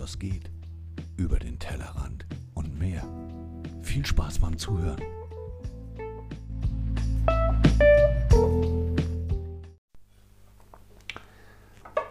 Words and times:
was 0.00 0.18
geht. 0.18 0.50
Über 1.16 1.38
den 1.38 1.58
Tellerrand 1.58 2.26
und 2.54 2.78
mehr. 2.78 3.02
Viel 3.82 4.04
Spaß 4.04 4.38
beim 4.40 4.58
Zuhören. 4.58 5.00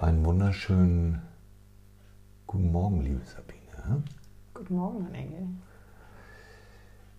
Einen 0.01 0.25
wunderschönen 0.25 1.21
guten 2.47 2.71
Morgen, 2.71 3.01
liebe 3.01 3.21
Sabine. 3.25 4.03
Guten 4.53 4.75
Morgen, 4.75 5.03
mein 5.03 5.15
Engel. 5.15 5.47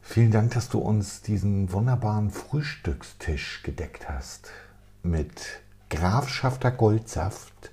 Vielen 0.01 0.31
Dank, 0.31 0.53
dass 0.53 0.69
du 0.69 0.79
uns 0.79 1.21
diesen 1.23 1.73
wunderbaren 1.73 2.31
Frühstückstisch 2.31 3.63
gedeckt 3.63 4.09
hast. 4.09 4.51
Mit 5.03 5.63
Grafschafter 5.91 6.71
Goldsaft, 6.71 7.73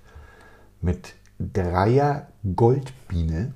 mit 0.82 1.16
Dreier 1.52 2.28
Goldbiene, 2.56 3.54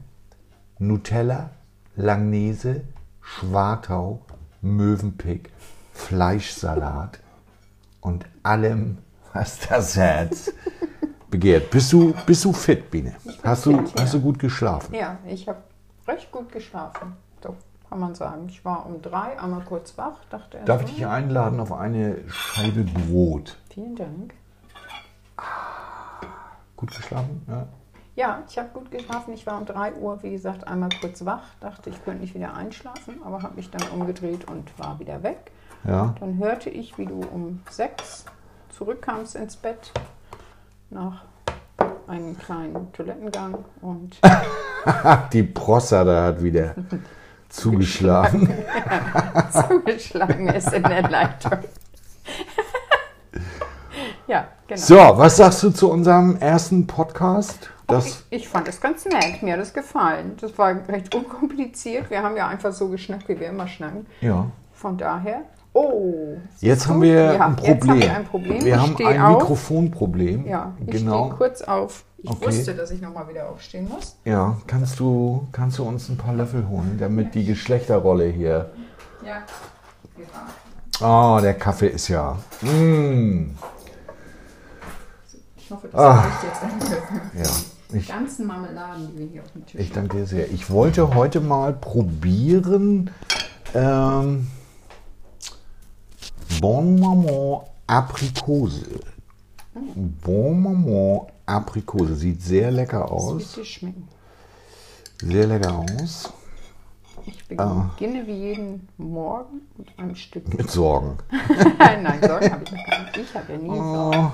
Nutella, 0.80 1.52
Langnese, 1.96 2.82
Schwartau, 3.22 4.22
Mövenpick, 4.62 5.52
Fleischsalat 5.94 7.20
und 8.02 8.26
allem, 8.44 8.98
was 9.34 9.60
das 9.68 9.96
Herz 9.96 10.52
begehrt. 11.30 11.70
Bist 11.72 11.94
du, 11.94 12.14
bist 12.26 12.44
du 12.44 12.52
fit, 12.52 12.92
Biene? 12.92 13.16
Hast 13.44 13.66
du, 13.66 13.78
fit, 13.78 13.96
ja. 13.96 14.04
hast 14.04 14.14
du 14.14 14.22
gut 14.22 14.40
geschlafen? 14.40 14.94
Ja, 14.94 15.18
ich 15.26 15.48
habe 15.48 15.60
recht 16.08 16.32
gut 16.32 16.52
geschlafen. 16.52 17.14
So 17.42 17.56
kann 17.90 18.00
man 18.00 18.16
sagen. 18.16 18.48
Ich 18.50 18.66
war 18.66 18.86
um 18.86 19.02
drei 19.02 19.40
einmal 19.40 19.62
kurz 19.62 19.98
wach, 19.98 20.20
dachte 20.30 20.60
Darf 20.66 20.82
erst 20.82 20.92
ich 20.92 20.98
dich 20.98 21.08
einladen 21.08 21.60
auf 21.60 21.72
eine 21.72 22.18
Scheibe 22.28 22.84
Brot? 22.84 23.58
Vielen 23.70 23.96
Dank. 23.96 24.34
Gut 26.78 26.96
geschlafen? 26.96 27.42
Ja. 27.48 27.68
Ja, 28.16 28.44
ich 28.50 28.58
habe 28.58 28.70
gut 28.74 28.90
geschlafen. 28.90 29.34
Ich 29.34 29.46
war 29.46 29.60
um 29.60 29.66
3 29.66 29.94
Uhr, 29.96 30.24
wie 30.24 30.32
gesagt, 30.32 30.66
einmal 30.68 30.90
kurz 31.02 31.24
wach. 31.26 31.44
Dachte, 31.60 31.90
ich 31.92 32.04
könnte 32.04 32.22
nicht 32.22 32.34
wieder 32.34 32.56
einschlafen, 32.56 33.22
aber 33.24 33.44
habe 33.44 33.56
mich 33.56 33.70
dann 33.70 33.88
umgedreht 33.90 34.48
und 34.50 34.78
war 34.80 34.98
wieder 35.00 35.22
weg. 35.22 35.52
ja. 35.84 36.16
Dann 36.20 36.38
hörte 36.40 36.70
ich, 36.72 36.98
wie 36.98 37.06
du 37.06 37.20
um 37.32 37.62
6 37.70 38.26
zurückkamst 38.70 39.36
ins 39.36 39.56
Bett 39.58 39.92
nach 40.90 41.26
einem 42.08 42.38
kleinen 42.40 42.92
Toilettengang 42.94 43.66
und 43.82 44.20
Die 45.34 45.44
Prostata 45.44 46.24
hat 46.24 46.42
wieder 46.42 46.74
zugeschlagen. 47.50 48.50
zugeschlagen 49.52 50.48
ist 50.48 50.74
in 50.74 50.84
der 50.84 51.08
Leitung. 51.10 51.60
Ja, 54.28 54.48
genau. 54.68 54.82
So, 54.82 54.96
was 54.96 55.38
sagst 55.38 55.64
du 55.64 55.70
zu 55.72 55.90
unserem 55.92 56.38
ersten 56.38 56.86
Podcast? 56.88 57.70
Das, 57.88 58.06
Ich, 58.30 58.42
ich 58.42 58.48
fand 58.50 58.68
es 58.68 58.82
ganz 58.82 59.06
nett, 59.06 59.42
mir 59.42 59.54
hat 59.54 59.62
es 59.62 59.74
gefallen. 59.74 60.36
Das 60.42 60.58
war 60.58 60.76
recht 60.90 61.16
unkompliziert. 61.16 62.10
Wir 62.10 62.22
haben 62.22 62.36
ja 62.36 62.48
einfach 62.48 62.74
so 62.74 62.90
geschnackt, 62.90 63.30
wie 63.30 63.40
wir 63.40 63.48
immer 63.50 63.68
schnacken. 63.68 64.06
ja. 64.22 64.46
Von 64.74 64.96
daher. 64.96 65.42
Oh. 65.74 66.38
Jetzt 66.60 66.88
haben 66.88 67.02
wir 67.02 67.34
ja, 67.34 67.46
ein 67.48 67.56
Problem. 67.56 67.74
Jetzt 67.76 67.88
haben 67.90 68.00
wir 68.00 68.16
ein 68.16 68.26
Problem. 68.26 68.62
Wir 68.64 68.76
ich 68.76 68.80
haben 68.80 69.06
ein 69.08 69.22
auf. 69.22 69.42
Mikrofonproblem. 69.42 70.46
Ja, 70.48 70.74
ich 70.86 70.92
genau. 70.92 71.26
stehe 71.26 71.36
kurz 71.38 71.62
auf. 71.64 72.04
Ich 72.22 72.30
Okay. 72.30 72.46
wusste, 72.48 72.76
dass 72.76 72.92
ich 72.92 73.02
nochmal 73.02 73.28
wieder 73.28 73.50
aufstehen 73.50 73.88
muss. 73.90 74.18
Ja, 74.26 74.58
kannst 74.68 75.00
du, 75.00 75.48
kannst 75.52 75.80
du 75.80 75.84
uns 75.84 76.10
ein 76.10 76.18
paar 76.18 76.34
Löffel 76.36 76.68
holen, 76.70 76.98
damit 77.00 77.34
die 77.34 77.46
Geschlechterrolle 77.46 78.26
hier. 78.28 78.70
Ja. 79.26 79.42
Warten. 81.02 81.38
Oh, 81.40 81.42
der 81.42 81.54
Kaffee 81.56 81.88
ist 81.90 82.08
ja. 82.08 82.38
Mm, 82.62 83.52
Ich 85.68 85.72
hoffe, 85.72 85.90
das 85.92 86.00
Ah. 86.00 86.22
reicht 86.22 86.44
jetzt 86.44 86.64
angriffen. 86.64 87.22
ja. 87.38 87.98
Ich, 87.98 88.06
Die 88.06 88.12
ganzen 88.12 88.48
Marmeladen, 88.48 89.08
die 89.14 89.20
wir 89.20 89.28
hier 89.28 89.42
auf 89.44 89.52
dem 89.52 89.66
Tisch 89.66 89.80
ich 89.82 89.92
danke 89.92 90.18
dir 90.18 90.26
sehr. 90.26 90.50
Ich 90.52 90.70
wollte 90.70 91.14
heute 91.14 91.42
mal 91.42 91.74
probieren. 91.74 93.10
Ähm, 93.74 94.48
Bon 96.62 97.00
Maman 97.00 97.62
Aprikose. 97.86 98.86
Bon 100.24 100.62
Maman 100.62 101.28
Aprikose. 101.46 102.16
Sieht 102.16 102.42
sehr 102.42 102.72
lecker 102.72 103.02
Das 103.02 103.12
aus. 103.12 103.40
wird 103.40 103.56
dir 103.58 103.66
schmecken. 103.66 104.08
Sehr 105.22 105.48
lecker 105.48 105.76
aus. 105.80 106.32
Ich 107.26 107.60
Ah. 107.60 107.90
beginne 107.98 108.26
wie 108.26 108.32
jeden 108.38 108.88
Morgen 108.98 109.62
mit 109.78 109.88
einem 109.98 110.16
Stück. 110.16 110.54
Mit 110.58 110.72
Sorgen. 110.72 111.18
Nein, 111.78 112.22
Sorgen 112.22 112.52
habe 112.52 112.64
ich 112.64 112.72
noch 112.72 112.86
gar 112.86 113.04
nicht. 113.04 113.18
Ich 113.18 113.34
habe 113.36 113.52
ja 113.54 113.58
nie 113.60 113.78
Sorgen. 113.78 114.32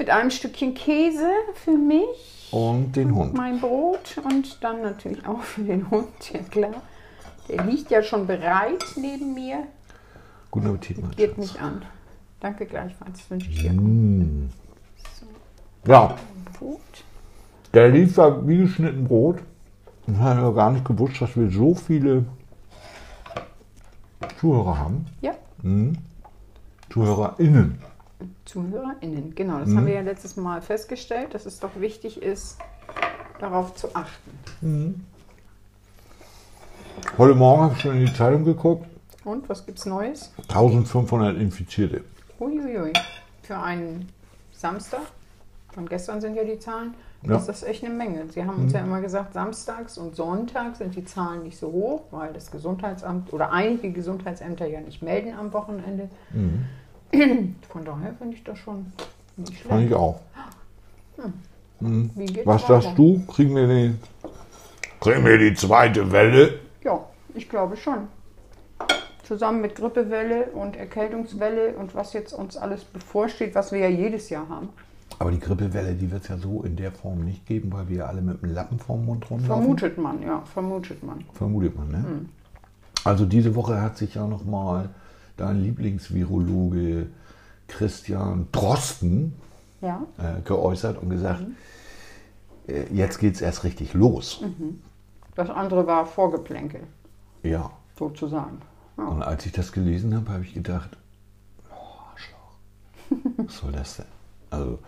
Mit 0.00 0.08
einem 0.08 0.30
Stückchen 0.30 0.72
Käse 0.72 1.28
für 1.62 1.76
mich, 1.76 2.48
und 2.52 2.96
den 2.96 3.14
Hund. 3.14 3.34
mein 3.34 3.60
Brot 3.60 4.18
und 4.24 4.56
dann 4.64 4.80
natürlich 4.80 5.26
auch 5.26 5.42
für 5.42 5.60
den 5.60 5.90
Hund, 5.90 6.08
ja 6.32 6.40
klar. 6.40 6.82
Der 7.50 7.64
liegt 7.64 7.90
ja 7.90 8.02
schon 8.02 8.26
bereit 8.26 8.82
neben 8.96 9.34
mir, 9.34 9.64
Guten 10.50 10.68
Appetit, 10.68 11.02
mein 11.02 11.10
geht 11.10 11.32
Schatz. 11.32 11.38
mich 11.38 11.60
an. 11.60 11.82
Danke 12.40 12.64
gleichfalls, 12.64 13.30
wünsche 13.30 13.50
ich 13.50 13.60
dir. 13.60 13.72
Mm. 13.74 14.48
Ja, 15.86 16.16
Brot. 16.58 16.80
der 17.74 17.90
lief 17.90 18.16
ja 18.16 18.48
wie 18.48 18.56
geschnitten 18.56 19.04
Brot. 19.04 19.40
Ich 20.06 20.16
habe 20.16 20.40
ja 20.40 20.50
gar 20.50 20.72
nicht 20.72 20.86
gewusst, 20.86 21.20
dass 21.20 21.36
wir 21.36 21.50
so 21.50 21.74
viele 21.74 22.24
Zuhörer 24.40 24.78
haben. 24.78 25.04
Ja, 25.20 25.34
ZuhörerInnen. 26.88 27.89
ZuhörerInnen, 28.44 29.34
genau. 29.34 29.58
Das 29.60 29.68
Mhm. 29.68 29.76
haben 29.78 29.86
wir 29.86 29.94
ja 29.94 30.00
letztes 30.02 30.36
Mal 30.36 30.62
festgestellt, 30.62 31.34
dass 31.34 31.46
es 31.46 31.60
doch 31.60 31.70
wichtig 31.76 32.22
ist, 32.22 32.58
darauf 33.38 33.74
zu 33.74 33.94
achten. 33.94 35.04
Heute 37.18 37.34
Morgen 37.34 37.62
habe 37.62 37.74
ich 37.74 37.80
schon 37.80 37.96
in 37.96 38.06
die 38.06 38.12
Zeitung 38.12 38.44
geguckt. 38.44 38.86
Und 39.24 39.48
was 39.48 39.64
gibt's 39.66 39.86
Neues? 39.86 40.32
1500 40.48 41.36
Infizierte. 41.36 42.04
Uiuiui. 42.38 42.92
Für 43.42 43.58
einen 43.58 44.08
Samstag, 44.52 45.02
von 45.72 45.88
gestern 45.88 46.20
sind 46.20 46.34
ja 46.36 46.44
die 46.44 46.58
Zahlen, 46.58 46.94
Ja. 47.22 47.36
ist 47.36 47.46
das 47.46 47.62
echt 47.62 47.84
eine 47.84 47.92
Menge. 47.92 48.28
Sie 48.30 48.42
haben 48.44 48.62
uns 48.64 48.72
ja 48.72 48.80
immer 48.80 49.00
gesagt, 49.02 49.34
samstags 49.34 49.98
und 49.98 50.16
sonntags 50.16 50.78
sind 50.78 50.94
die 50.96 51.04
Zahlen 51.04 51.42
nicht 51.42 51.58
so 51.58 51.70
hoch, 51.70 52.02
weil 52.10 52.32
das 52.32 52.50
Gesundheitsamt 52.50 53.32
oder 53.34 53.52
einige 53.52 53.90
Gesundheitsämter 53.92 54.66
ja 54.66 54.80
nicht 54.80 55.02
melden 55.02 55.34
am 55.38 55.52
Wochenende. 55.52 56.08
Von 57.12 57.84
daher 57.84 58.14
finde 58.14 58.36
ich 58.36 58.44
das 58.44 58.58
schon 58.58 58.92
nicht 59.36 59.60
Fand 59.62 59.80
schlecht. 59.80 59.90
ich 59.90 59.94
auch. 59.94 60.20
Wie 61.80 62.26
geht's 62.26 62.46
Was 62.46 62.62
weiter? 62.62 62.82
sagst 62.82 62.98
du? 62.98 63.24
Kriegen 63.26 63.54
wir 63.56 63.66
die, 63.66 63.94
kriegen 65.00 65.24
wir 65.24 65.38
die 65.38 65.54
zweite 65.54 66.10
Welle? 66.12 66.60
Ja, 66.84 67.00
ich 67.34 67.48
glaube 67.48 67.76
schon. 67.76 68.08
Zusammen 69.24 69.60
mit 69.60 69.76
Grippewelle 69.76 70.46
und 70.46 70.76
Erkältungswelle 70.76 71.74
und 71.74 71.94
was 71.94 72.12
jetzt 72.12 72.32
uns 72.32 72.56
alles 72.56 72.84
bevorsteht, 72.84 73.54
was 73.54 73.70
wir 73.72 73.78
ja 73.80 73.88
jedes 73.88 74.28
Jahr 74.28 74.48
haben. 74.48 74.70
Aber 75.18 75.30
die 75.30 75.38
Grippewelle, 75.38 75.94
die 75.94 76.10
wird 76.10 76.22
es 76.22 76.28
ja 76.28 76.38
so 76.38 76.62
in 76.62 76.76
der 76.76 76.92
Form 76.92 77.24
nicht 77.24 77.46
geben, 77.46 77.72
weil 77.72 77.88
wir 77.88 78.08
alle 78.08 78.22
mit 78.22 78.42
dem 78.42 78.54
Lappen 78.54 78.78
vorm 78.78 79.04
Mund 79.04 79.28
rumlaufen. 79.30 79.62
Vermutet 79.62 79.98
man, 79.98 80.22
ja, 80.22 80.42
vermutet 80.52 81.02
man. 81.02 81.24
Vermutet 81.34 81.76
man, 81.76 81.88
ne? 81.90 82.04
Also 83.04 83.24
diese 83.24 83.54
Woche 83.54 83.80
hat 83.80 83.98
sich 83.98 84.14
ja 84.14 84.26
nochmal 84.26 84.88
dein 85.40 85.62
Lieblingsvirologe 85.62 87.06
Christian 87.68 88.48
Drosten 88.52 89.34
Ja, 89.80 90.02
äh, 90.18 90.40
geäußert 90.42 91.00
und 91.02 91.10
gesagt, 91.10 91.42
äh, 92.68 92.84
jetzt 92.92 93.18
geht 93.18 93.34
es 93.34 93.40
erst 93.40 93.64
richtig 93.64 93.94
los. 93.94 94.42
das 95.34 95.48
andere 95.50 95.86
war 95.86 96.04
Vorgeplänkel, 96.06 96.82
Ja. 97.42 97.70
sozusagen. 97.98 98.58
Ja. 98.98 99.04
Und 99.04 99.22
als 99.22 99.46
ich 99.46 99.52
das 99.52 99.72
gelesen 99.72 100.14
habe, 100.14 100.30
habe 100.30 100.44
ich 100.44 100.52
gedacht, 100.52 100.90
oh, 101.70 102.10
Arschloch. 102.12 103.34
Was 103.46 103.56
soll 103.58 103.72
das 103.72 103.96
denn? 103.96 104.06
Also, 104.50 104.78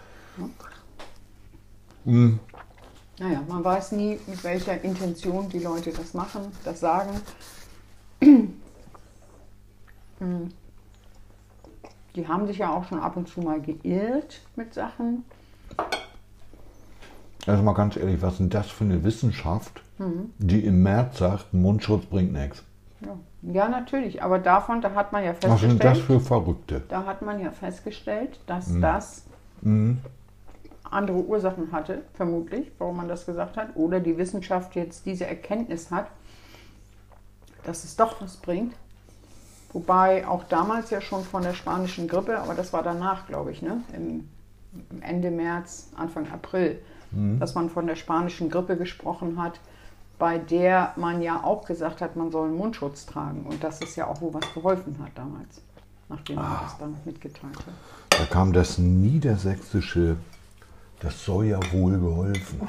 mh, 2.05 2.38
Naja, 3.19 3.43
man 3.49 3.62
weiß 3.65 3.93
nie, 3.93 4.19
mit 4.26 4.43
welcher 4.44 4.82
Intention 4.82 5.49
die 5.49 5.61
Leute 5.61 5.93
das 5.93 6.12
machen, 6.15 6.43
das 6.65 6.81
sagen. 6.81 7.11
Hm. 10.23 10.49
Die 12.15 12.29
haben 12.29 12.47
sich 12.47 12.59
ja 12.59 12.71
auch 12.71 12.85
schon 12.85 13.01
ab 13.01 13.17
und 13.17 13.27
zu 13.29 13.41
mal 13.41 13.61
geirrt 13.61 14.41
mit 14.55 14.75
Sachen. 14.75 15.25
also 17.47 17.63
mal 17.63 17.73
ganz 17.73 17.97
ehrlich, 17.97 18.21
was 18.23 18.35
ist 18.35 18.39
denn 18.41 18.51
das 18.51 18.69
für 18.71 18.85
eine 18.85 19.03
Wissenschaft, 19.03 19.83
die 20.39 20.65
im 20.65 20.83
März 20.83 21.19
sagt, 21.19 21.55
Mundschutz 21.55 22.05
bringt 22.07 22.33
nichts? 22.33 22.63
Ja. 23.01 23.17
ja, 23.53 23.69
natürlich, 23.69 24.23
aber 24.23 24.39
davon, 24.39 24.81
da 24.81 24.95
hat 24.95 25.13
man 25.13 25.25
ja 25.25 25.35
Was 25.43 25.61
sind 25.61 25.83
das 25.83 25.99
festgestellt, 25.99 26.21
für 26.21 26.21
Verrückte? 26.21 26.83
da 26.89 27.05
hat 27.05 27.23
man 27.23 27.41
ja 27.41 27.51
festgestellt, 27.51 28.39
dass 28.47 28.69
Mhm. 28.69 28.81
das 28.83 29.25
andere 30.91 31.19
Ursachen 31.25 31.73
hatte, 31.73 32.03
vermutlich, 32.15 32.71
warum 32.79 32.97
man 32.99 33.09
das 33.09 33.25
gesagt 33.27 33.57
hat, 33.57 33.75
oder 33.75 33.99
die 34.01 34.19
Wissenschaft 34.19 34.75
jetzt 34.77 35.07
diese 35.07 35.27
Erkenntnis 35.27 35.91
hat, 35.91 36.09
dass 37.65 37.85
es 37.85 37.97
doch 37.97 38.21
was 38.21 38.37
bringt. 38.37 38.75
Wobei 39.73 40.27
auch 40.27 40.45
damals 40.45 40.91
ja 40.91 41.01
schon 41.01 41.25
von 41.25 41.43
der 41.43 41.55
spanischen 41.55 42.09
Grippe, 42.09 42.39
aber 42.39 42.55
das 42.55 42.73
war 42.73 42.83
danach, 42.83 43.27
glaube 43.27 43.53
ich, 43.53 43.63
ne? 43.63 43.81
Im, 43.95 44.29
Ende 45.03 45.31
März, 45.31 45.91
Anfang 45.97 46.31
April, 46.33 46.81
dass 47.39 47.55
man 47.55 47.69
von 47.69 47.87
der 47.87 47.95
spanischen 47.95 48.49
Grippe 48.49 48.79
gesprochen 48.79 49.43
hat, 49.43 49.61
bei 50.19 50.39
der 50.39 50.95
man 50.97 51.21
ja 51.21 51.45
auch 51.45 51.67
gesagt 51.67 52.01
hat, 52.01 52.17
man 52.17 52.31
soll 52.31 52.49
einen 52.49 52.57
Mundschutz 52.57 53.05
tragen 53.05 53.45
und 53.45 53.63
dass 53.63 53.83
es 53.83 53.97
ja 53.97 54.07
auch 54.07 54.23
wo 54.23 54.33
was 54.33 54.51
geholfen 54.55 54.97
hat 55.03 55.11
damals, 55.15 55.61
nachdem 56.09 56.37
man 56.37 56.59
das 56.63 56.79
dann 56.79 56.97
mitgeteilt 57.05 57.55
hat. 57.55 58.19
Da 58.19 58.25
kam 58.25 58.55
das 58.55 58.79
Niedersächsische, 58.79 60.17
das 61.01 61.23
soll 61.23 61.45
ja 61.47 61.61
wohl 61.73 61.99
geholfen. 61.99 62.61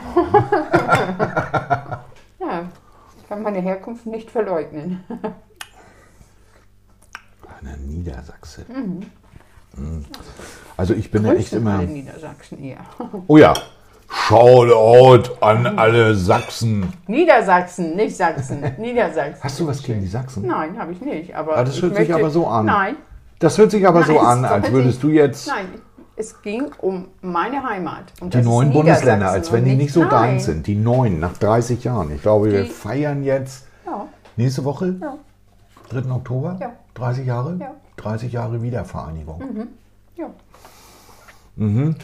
Ja, 2.40 2.66
kann 3.30 3.42
meine 3.42 3.62
Herkunft 3.62 4.06
nicht 4.06 4.30
verleugnen. 4.30 5.02
Eine 7.66 7.78
Niedersachse. 7.78 8.66
Mhm. 8.68 10.06
Also 10.78 10.94
ich 10.94 11.10
bin 11.12 11.26
ja 11.26 11.34
echt 11.34 11.54
immer. 11.54 11.78
Niedersachsen 11.80 12.64
eher. 12.64 12.78
Oh 13.28 13.38
ja. 13.38 13.54
Shoutout 14.10 15.38
an 15.42 15.66
alle 15.80 16.16
Sachsen. 16.16 16.94
Niedersachsen, 17.08 17.96
nicht 17.96 18.16
Sachsen. 18.16 18.64
Niedersachsen. 18.78 19.44
Hast 19.44 19.60
du 19.60 19.68
was 19.68 19.82
gegen 19.82 20.02
die 20.02 20.08
Sachsen? 20.08 20.46
Nein, 20.46 20.78
habe 20.78 20.92
ich 20.92 21.02
nicht. 21.02 21.36
Aber 21.36 21.58
Ah, 21.58 21.64
das 21.64 21.78
ich 21.78 21.82
hört 21.82 21.96
sich 21.96 22.14
aber 22.14 22.30
so 22.30 22.46
an. 22.48 22.66
Nein, 22.68 22.96
Das 23.40 23.58
hört 23.58 23.72
sich 23.72 23.88
aber 23.88 24.04
so 24.04 24.14
Nein, 24.14 24.26
an, 24.26 24.46
es 24.46 24.52
als 24.52 24.72
würdest 24.72 25.02
du 25.04 25.10
jetzt 25.10 25.48
nein. 25.48 25.66
Es 26.16 26.42
ging 26.44 26.72
um 26.80 27.08
meine 27.22 27.64
Heimat. 27.68 28.04
Und 28.22 28.36
die 28.36 28.42
neuen 28.44 28.72
Bundesländer, 28.72 29.32
als 29.32 29.52
wenn 29.52 29.66
die 29.66 29.76
nicht 29.76 29.92
so 29.94 30.06
deins 30.06 30.46
sind. 30.46 30.68
Die 30.68 30.76
neuen, 30.76 31.20
nach 31.20 31.36
30 31.38 31.84
Jahren. 31.84 32.12
Ich 32.14 32.22
glaube, 32.22 32.52
wir 32.52 32.64
Die- 32.66 32.70
feiern 32.70 33.24
jetzt 33.24 33.66
Ja, 33.86 34.06
nächste 34.36 34.64
Woche, 34.64 34.96
ja, 35.02 35.16
3. 35.90 36.12
Oktober, 36.12 36.58
Ja. 36.60 36.74
30 36.96 37.26
Jahre? 37.26 37.58
Ja. 37.60 37.74
30 37.98 38.32
Jahre 38.34 38.62
Wiedervereinigung. 38.62 39.68
ja. 40.16 40.30
Mhm. 41.56 41.96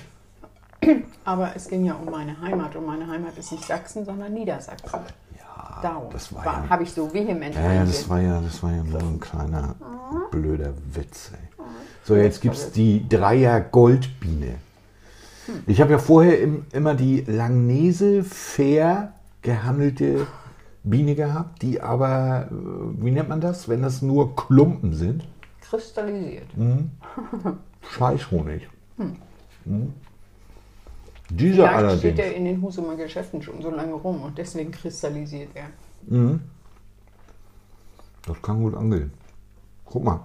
Aber 1.25 1.55
es 1.55 1.67
ging 1.67 1.85
ja 1.85 1.93
um 1.95 2.09
meine 2.11 2.39
Heimat 2.41 2.75
und 2.75 2.85
meine 2.85 3.07
Heimat 3.07 3.37
ist 3.37 3.51
nicht 3.51 3.65
Sachsen, 3.65 4.05
sondern 4.05 4.33
Niedersachsen. 4.33 4.99
Ja, 5.37 5.79
Darum 5.81 6.09
das 6.11 6.33
war 6.33 6.45
ja, 6.45 6.69
habe 6.69 6.83
ich 6.83 6.91
so 6.93 7.13
vehement 7.13 7.53
ja, 7.55 7.73
ja, 7.73 7.85
das 7.85 8.07
war 8.09 8.19
ja, 8.21 8.39
das 8.41 8.63
war 8.63 8.71
ja 8.71 8.83
nur 8.83 8.99
ein 9.01 9.19
kleiner 9.19 9.75
Mhm. 9.79 10.31
blöder 10.31 10.73
Witz. 10.93 11.31
Ey. 11.33 11.65
So, 12.05 12.15
jetzt 12.15 12.41
gibt 12.41 12.55
es 12.55 12.71
die 12.71 13.07
Dreier 13.07 13.59
Goldbiene. 13.61 14.55
Hm. 15.45 15.63
Ich 15.67 15.79
habe 15.81 15.91
ja 15.91 15.97
vorher 15.99 16.39
im, 16.41 16.65
immer 16.71 16.95
die 16.95 17.21
Langnese 17.21 18.23
fair 18.23 19.13
gehandelte 19.41 20.25
Biene 20.83 21.15
gehabt, 21.15 21.61
die 21.61 21.81
aber, 21.81 22.47
äh, 22.51 23.03
wie 23.03 23.11
nennt 23.11 23.29
man 23.29 23.41
das, 23.41 23.67
wenn 23.67 23.81
das 23.81 24.01
nur 24.01 24.35
Klumpen 24.35 24.93
sind? 24.93 25.25
kristallisiert. 25.69 26.57
Mhm. 26.57 26.89
Scheißhonig. 27.91 28.67
Mhm. 28.97 29.93
Dieser 31.29 31.55
Vielleicht 31.55 31.73
allerdings. 31.75 31.99
steht 31.99 32.19
er 32.19 32.35
in 32.35 32.45
den 32.45 32.61
Husumer 32.61 32.95
Geschäften 32.95 33.41
schon 33.41 33.61
so 33.61 33.69
lange 33.69 33.93
rum 33.93 34.23
und 34.23 34.37
deswegen 34.37 34.71
kristallisiert 34.71 35.49
er. 35.53 35.67
Mhm. 36.07 36.41
Das 38.25 38.41
kann 38.41 38.61
gut 38.61 38.75
angehen. 38.75 39.11
Guck 39.85 40.03
mal. 40.03 40.21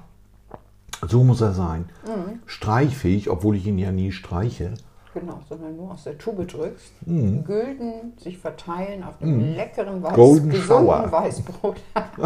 So 1.06 1.22
muss 1.24 1.42
er 1.42 1.52
sein. 1.52 1.90
Mhm. 2.06 2.40
Streichfähig, 2.46 3.28
obwohl 3.28 3.56
ich 3.56 3.66
ihn 3.66 3.78
ja 3.78 3.92
nie 3.92 4.12
streiche. 4.12 4.74
Genau, 5.14 5.40
sondern 5.49 5.76
nur 5.76 5.93
aus 5.93 6.02
der 6.05 6.19
Tube 6.19 6.46
drückst. 6.46 6.93
Mhm. 7.06 7.44
Gülden 7.44 8.12
sich 8.19 8.37
verteilen 8.37 9.02
auf 9.05 9.22
einem 9.22 9.55
leckeren, 9.55 10.02
weiß, 10.02 10.14
Golden 10.14 10.50
gesunden 10.50 10.66
Shower. 10.66 11.11
Weißbrot. 11.12 11.81
Ach, 11.94 12.11
du 12.19 12.22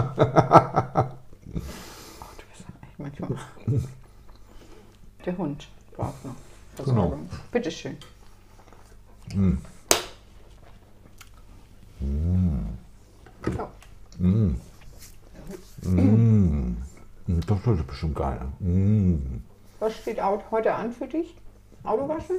bist 2.51 2.65
echt 2.83 2.99
manchmal. 2.99 3.39
Der 5.27 5.37
Hund 5.37 5.69
braucht 5.95 6.25
noch 6.25 6.35
Versorgung. 6.77 7.29
Genau. 7.29 7.43
Bitteschön. 7.53 7.97
Ja. 13.57 13.69
Mm, 14.19 14.55
Das 17.27 17.67
wird 17.67 17.87
bestimmt 17.87 18.17
geil. 18.17 18.41
Mm. 18.61 19.17
Was 19.79 19.95
steht 19.95 20.23
heute 20.23 20.75
an 20.75 20.93
für 20.93 21.07
dich? 21.07 21.37
Auto 21.85 22.09
waschen? 22.09 22.37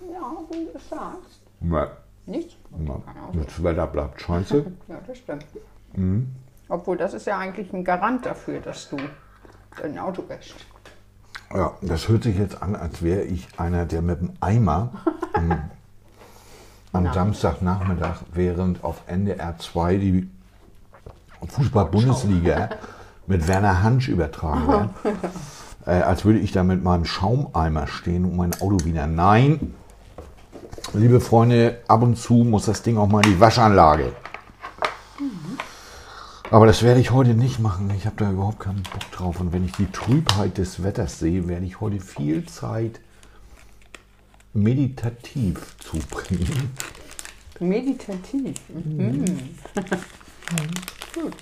Ja, 0.00 0.32
wie 0.50 0.64
du 0.64 0.70
es 0.74 0.88
sagst. 0.88 1.40
Ne, 1.60 1.88
Nichts? 2.26 2.54
ne. 2.76 2.90
Auto. 2.90 3.38
Das 3.44 3.62
Wetter 3.62 3.86
bleibt 3.86 4.20
scheiße. 4.20 4.66
Ja, 4.88 4.98
das 5.06 5.18
stimmt. 5.18 5.46
Mhm. 5.94 6.28
Obwohl, 6.68 6.96
das 6.96 7.14
ist 7.14 7.26
ja 7.26 7.38
eigentlich 7.38 7.72
ein 7.72 7.84
Garant 7.84 8.26
dafür, 8.26 8.60
dass 8.60 8.88
du 8.90 8.96
dein 9.80 9.98
Auto 9.98 10.22
wäschst. 10.28 10.56
Ja, 11.54 11.72
das 11.80 12.08
hört 12.08 12.24
sich 12.24 12.36
jetzt 12.36 12.62
an, 12.62 12.76
als 12.76 13.02
wäre 13.02 13.22
ich 13.22 13.48
einer, 13.58 13.86
der 13.86 14.02
mit 14.02 14.20
dem 14.20 14.32
Eimer 14.40 14.90
am, 15.32 15.50
am 16.92 17.04
Nein. 17.04 17.14
Samstagnachmittag, 17.14 18.16
während 18.34 18.84
auf 18.84 19.02
NDR 19.06 19.56
2 19.56 19.96
die 19.96 20.30
Fußball-Bundesliga 21.46 22.68
mit 23.26 23.48
Werner 23.48 23.82
Hansch 23.82 24.08
übertragen 24.08 24.68
wird, 24.68 24.90
äh, 25.86 26.02
als 26.02 26.26
würde 26.26 26.38
ich 26.38 26.52
da 26.52 26.64
mit 26.64 26.84
meinem 26.84 27.06
Schaumeimer 27.06 27.86
stehen 27.86 28.26
und 28.26 28.36
mein 28.36 28.52
Auto 28.60 28.84
wieder. 28.84 29.06
Nein, 29.06 29.74
liebe 30.94 31.20
Freunde, 31.20 31.80
ab 31.88 32.02
und 32.02 32.16
zu 32.16 32.34
muss 32.34 32.66
das 32.66 32.82
Ding 32.82 32.96
auch 32.96 33.08
mal 33.08 33.24
in 33.24 33.32
die 33.32 33.40
Waschanlage. 33.40 34.12
Aber 36.50 36.66
das 36.66 36.82
werde 36.82 37.00
ich 37.00 37.10
heute 37.10 37.34
nicht 37.34 37.58
machen. 37.58 37.92
Ich 37.96 38.06
habe 38.06 38.16
da 38.16 38.30
überhaupt 38.30 38.60
keinen 38.60 38.82
Bock 38.82 39.10
drauf. 39.12 39.40
Und 39.40 39.52
wenn 39.52 39.66
ich 39.66 39.72
die 39.72 39.90
Trübheit 39.92 40.56
des 40.56 40.82
Wetters 40.82 41.18
sehe, 41.18 41.46
werde 41.46 41.66
ich 41.66 41.80
heute 41.80 42.00
viel 42.00 42.46
Zeit 42.46 43.00
meditativ 44.54 45.76
zubringen. 45.78 46.70
Meditativ. 47.60 48.54
Mhm. 48.68 49.24
Gut. 51.14 51.34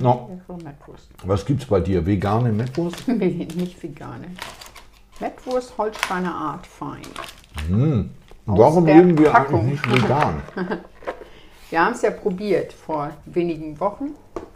No. 0.00 0.30
Leckere 0.30 0.64
Mettwurst. 0.64 1.08
Was 1.22 1.46
gibt's 1.46 1.66
bei 1.66 1.80
dir? 1.80 2.04
Vegane 2.04 2.50
Mettwurst? 2.50 3.02
Nee, 3.06 3.46
nicht 3.54 3.80
vegane. 3.80 4.26
Mettwurst 5.20 5.76
Holsteiner 5.78 6.34
Art 6.34 6.66
fein. 6.66 7.02
Warum 8.46 8.84
der 8.86 8.96
leben 8.96 9.18
wir 9.18 9.30
Packung. 9.30 9.60
eigentlich 9.60 9.86
nicht 9.86 10.02
vegan? 10.04 10.42
Wir 11.68 11.84
haben 11.84 11.94
es 11.94 12.02
ja 12.02 12.12
probiert 12.12 12.72
vor 12.72 13.10
wenigen 13.24 13.80
Wochen 13.80 14.10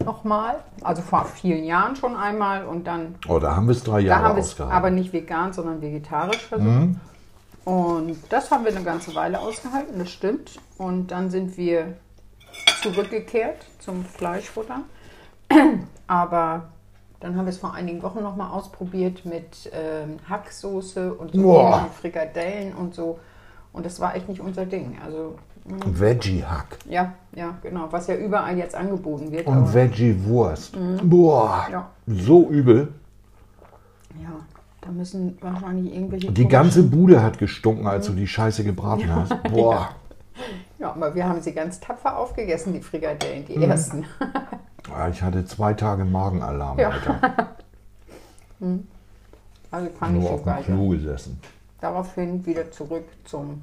nochmal. 0.04 0.62
Also 0.82 1.02
vor 1.02 1.24
vielen 1.24 1.64
Jahren 1.64 1.96
schon 1.96 2.14
einmal 2.14 2.64
und 2.64 2.86
dann 2.86 3.16
Oh, 3.26 3.40
da 3.40 3.56
haben 3.56 3.66
wir 3.66 3.72
es 3.72 3.82
drei 3.82 4.00
Da 4.02 4.06
Jahre 4.08 4.24
haben 4.26 4.36
wir 4.36 4.42
es 4.42 4.50
ausgehalten. 4.50 4.76
aber 4.76 4.90
nicht 4.90 5.12
vegan, 5.12 5.52
sondern 5.52 5.82
vegetarisch 5.82 6.46
versucht. 6.46 6.90
Und 7.64 8.16
das 8.28 8.52
haben 8.52 8.64
wir 8.64 8.70
eine 8.74 8.84
ganze 8.84 9.12
Weile 9.16 9.40
ausgehalten, 9.40 9.98
das 9.98 10.08
stimmt. 10.10 10.60
Und 10.78 11.08
dann 11.08 11.30
sind 11.30 11.56
wir 11.56 11.94
zurückgekehrt 12.80 13.66
zum 13.80 14.04
Fleischfutter. 14.04 14.82
Aber 16.06 16.68
dann 17.20 17.36
haben 17.36 17.44
wir 17.44 17.50
es 17.50 17.58
vor 17.58 17.74
einigen 17.74 18.02
Wochen 18.02 18.22
nochmal 18.22 18.50
ausprobiert 18.50 19.24
mit 19.26 19.70
ähm, 19.72 20.16
Hacksoße 20.28 21.12
und 21.14 21.32
so 21.32 21.42
Boah. 21.42 21.86
Frikadellen 22.00 22.74
und 22.74 22.94
so. 22.94 23.18
Und 23.72 23.86
das 23.86 24.00
war 24.00 24.16
echt 24.16 24.28
nicht 24.28 24.40
unser 24.40 24.66
Ding. 24.66 24.96
Also, 25.04 25.36
Veggie-Hack 25.86 26.78
ja, 26.88 27.12
ja, 27.36 27.54
genau. 27.62 27.86
Was 27.90 28.06
ja 28.06 28.16
überall 28.16 28.56
jetzt 28.56 28.74
angeboten 28.74 29.30
wird. 29.30 29.46
und 29.46 29.72
Veggie-Wurst. 29.74 30.76
Boah, 31.02 31.66
Mhm. 31.68 31.72
Ja. 31.72 31.90
so 32.06 32.48
übel. 32.48 32.88
ja, 34.20 34.30
da 34.80 34.90
müssen 34.90 35.36
wahrscheinlich 35.40 35.94
irgendwelche. 35.94 36.32
Die 36.32 36.48
ganze 36.48 36.82
Bude 36.82 37.22
hat 37.22 37.38
gestunken, 37.38 37.86
als 37.86 38.06
du 38.06 38.12
die 38.14 38.26
Scheiße 38.26 38.64
gebraten 38.64 39.14
hast. 39.14 39.40
Boah. 39.52 39.90
Ja, 40.78 40.92
aber 40.92 41.14
wir 41.14 41.28
haben 41.28 41.42
sie 41.42 41.52
ganz 41.52 41.78
tapfer 41.78 42.16
aufgegessen, 42.16 42.72
die 42.72 42.80
Frikadellen, 42.80 43.42
Mhm. 43.42 43.46
die 43.46 43.62
ersten. 43.64 44.06
Ja, 44.90 45.08
Ich 45.08 45.22
hatte 45.22 45.44
zwei 45.46 45.74
Tage 45.74 46.04
Magenalarm, 46.04 46.78
Ja. 46.78 46.90
Alter. 46.90 47.48
Also 49.72 49.88
fand 49.98 50.16
ich 50.16 50.20
Nur 50.22 50.28
so 50.28 50.34
auf 50.34 50.42
dem. 50.44 50.64
Klo 50.64 50.88
gesessen. 50.88 51.40
Daraufhin 51.80 52.44
wieder 52.44 52.70
zurück 52.72 53.04
zum 53.24 53.62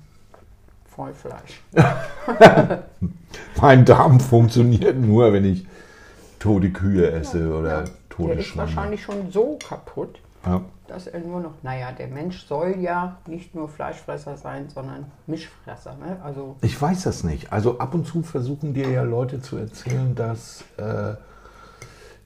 Vollfleisch. 0.89 1.62
Mein 3.62 3.86
Darm 3.86 4.19
funktioniert 4.19 4.98
nur, 4.98 5.34
wenn 5.34 5.46
ich 5.46 5.67
tote 6.39 6.72
Kühe 6.72 7.12
esse 7.12 7.53
oder 7.53 7.84
tote 8.10 8.29
Der 8.29 8.39
ist 8.39 8.46
Schweine. 8.48 8.67
wahrscheinlich 8.75 9.03
schon 9.03 9.31
so 9.31 9.60
kaputt, 9.67 10.17
Ja. 10.48 10.62
er 11.12 11.20
nur 11.20 11.42
noch, 11.42 11.54
naja, 11.63 11.92
der 11.92 12.08
Mensch 12.08 12.46
soll 12.48 12.75
ja 12.80 13.18
nicht 13.27 13.54
nur 13.56 13.68
Fleischfresser 13.68 14.38
sein, 14.38 14.70
sondern 14.74 15.12
Mischfresser. 15.25 15.96
Ne? 15.96 16.18
Also 16.24 16.56
Ich 16.62 16.82
weiß 16.82 17.04
das 17.04 17.24
nicht. 17.24 17.51
Also 17.51 17.80
ab 17.80 17.94
und 17.94 18.08
zu 18.08 18.24
versuchen 18.24 18.74
dir 18.74 18.89
ja 18.89 19.04
Leute 19.04 19.42
zu 19.42 19.58
erzählen, 19.58 20.16
dass 20.16 20.63
äh, 20.77 21.16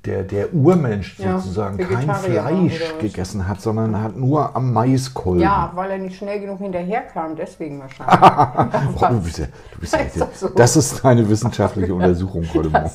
der, 0.06 0.24
der 0.24 0.54
Urmensch 0.54 1.20
Ja, 1.20 1.38
sozusagen 1.40 1.78
kein 1.78 2.10
Fleisch 2.16 2.94
gegessen 3.00 3.48
hat, 3.48 3.62
sondern 3.62 4.02
hat 4.02 4.16
nur 4.16 4.56
am 4.56 4.74
Maiskolben. 4.74 5.42
ja, 5.44 5.72
weil 5.76 5.92
er 5.92 5.98
nicht 6.00 6.18
schnell 6.18 6.40
genug 6.40 6.60
hinterherkam, 6.60 7.36
deswegen 7.36 7.80
wahrscheinlich. 7.82 9.00
Boah, 9.00 9.10
du 9.10 9.22
bist 9.22 9.38
ja, 9.38 9.46
du 9.46 9.80
bist 9.80 9.94
ja, 9.94 10.00
Ist 10.06 10.20
das 10.20 10.40
so? 10.40 10.50
das 10.50 10.76
ist 10.76 11.06
eine 11.06 11.28
wissenschaftliche 11.30 11.94
Untersuchung 11.96 12.46
heute 12.54 12.70
Morgen. 12.70 12.90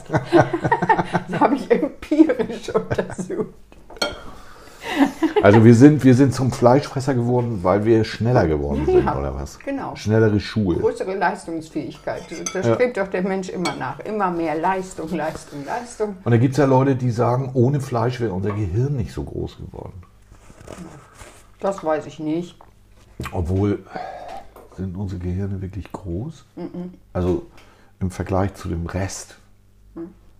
das 1.29 1.41
habe 1.41 1.55
ich 1.55 1.71
empirisch 1.71 2.75
untersucht. 2.75 3.55
Also 5.43 5.65
wir 5.65 5.75
sind, 5.75 6.03
wir 6.05 6.15
sind 6.15 6.35
zum 6.35 6.51
Fleischfresser 6.51 7.15
geworden, 7.15 7.61
weil 7.63 7.85
wir 7.85 8.05
schneller 8.05 8.47
geworden 8.47 8.85
sind, 8.87 9.05
Ja, 9.05 9.19
oder 9.19 9.35
was? 9.35 9.59
genau. 9.59 9.95
Schnellere 9.95 10.41
Schuhe. 10.41 10.77
Größere 10.77 11.15
Leistungsfähigkeit. 11.15 12.23
Da 12.53 12.63
strebt 12.75 12.97
doch 12.97 13.09
der 13.09 13.23
Mensch 13.23 13.49
immer 13.51 13.75
nach. 13.77 14.01
Immer 14.01 14.31
mehr 14.31 14.59
Leistung, 14.59 15.15
Leistung, 15.15 15.65
Leistung. 15.65 16.17
Und 16.25 16.31
da 16.33 16.39
gibt 16.39 16.53
es 16.53 16.59
ja 16.59 16.65
Leute, 16.65 16.97
die 16.97 17.11
sagen, 17.11 17.51
ohne 17.55 17.81
Fleisch 17.81 18.21
wäre 18.21 18.33
unser 18.33 18.51
Gehirn 18.53 18.97
nicht 18.97 19.13
so 19.13 19.23
groß 19.25 19.59
geworden. 19.59 20.03
Das 21.61 21.83
weiß 21.85 22.07
ich 22.07 22.19
nicht. 22.19 22.57
Obwohl, 23.33 23.79
sind 24.77 24.97
unsere 24.97 25.21
Gehirne 25.21 25.61
wirklich 25.63 25.91
groß? 25.93 26.45
Also 27.13 27.47
im 28.01 28.11
Vergleich 28.11 28.55
zu 28.55 28.69
dem 28.69 28.87
Rest 28.87 29.37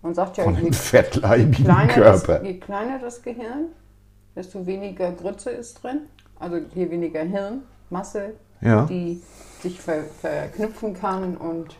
Man 0.01 0.13
sagt 0.13 0.37
ja, 0.37 0.43
von 0.43 0.55
dem 0.55 0.71
fettleibigen 0.73 1.65
kleiner, 1.65 1.95
das, 1.95 2.23
Körper. 2.23 2.45
je 2.45 2.59
kleiner 2.59 2.99
das 2.99 3.21
Gehirn, 3.23 3.67
desto 4.37 4.65
weniger 4.65 5.11
Grütze 5.11 5.49
ist 5.49 5.83
drin. 5.83 6.01
Also 6.39 6.57
je 6.75 6.89
weniger 6.89 7.23
Hirnmasse, 7.23 8.35
Ja. 8.61 8.85
die 8.85 9.21
sich 9.61 9.81
ver 9.81 10.03
verknüpfen 10.21 10.93
kann 10.93 11.35
und 11.35 11.75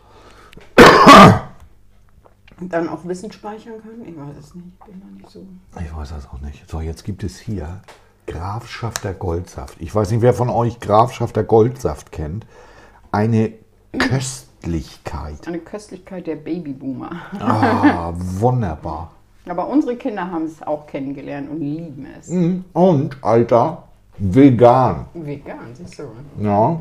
dann 2.60 2.88
auch 2.88 3.04
Wissen 3.04 3.30
speichern 3.30 3.74
kann. 3.80 4.02
Ich 4.06 4.16
weiß 4.16 4.36
es 4.40 4.54
nicht. 4.54 4.66
Ich 4.80 4.84
bin 4.86 5.00
da 5.00 5.06
nicht 5.16 5.30
so. 5.30 5.46
Ich 5.80 5.96
weiß 5.96 6.10
das 6.10 6.28
auch 6.28 6.40
nicht. 6.40 6.68
So, 6.68 6.80
jetzt 6.80 7.04
gibt 7.04 7.22
es 7.22 7.38
hier 7.38 7.80
Grafschafter 8.26 9.14
Goldsaft. 9.14 9.80
Ich 9.80 9.94
weiß 9.94 10.10
nicht, 10.10 10.22
wer 10.22 10.34
von 10.34 10.50
euch 10.50 10.80
Grafschafter 10.80 11.44
Goldsaft 11.44 12.10
kennt. 12.10 12.44
Eine 13.12 13.52
Köstlichkeit. 13.98 15.46
Eine 15.46 15.60
Köstlichkeit 15.60 16.26
der 16.26 16.36
Babyboomer. 16.36 17.10
Ah, 17.38 18.12
wunderbar. 18.16 19.12
Aber 19.48 19.68
unsere 19.68 19.96
Kinder 19.96 20.30
haben 20.30 20.44
es 20.44 20.62
auch 20.62 20.86
kennengelernt 20.86 21.48
und 21.50 21.60
lieben 21.60 22.06
es. 22.18 22.28
Mhm. 22.28 22.64
Und, 22.72 23.16
Alter, 23.22 23.84
vegan. 24.18 25.06
Vegan, 25.14 25.58
siehst 25.74 25.98
du. 25.98 26.04
Ja. 26.42 26.78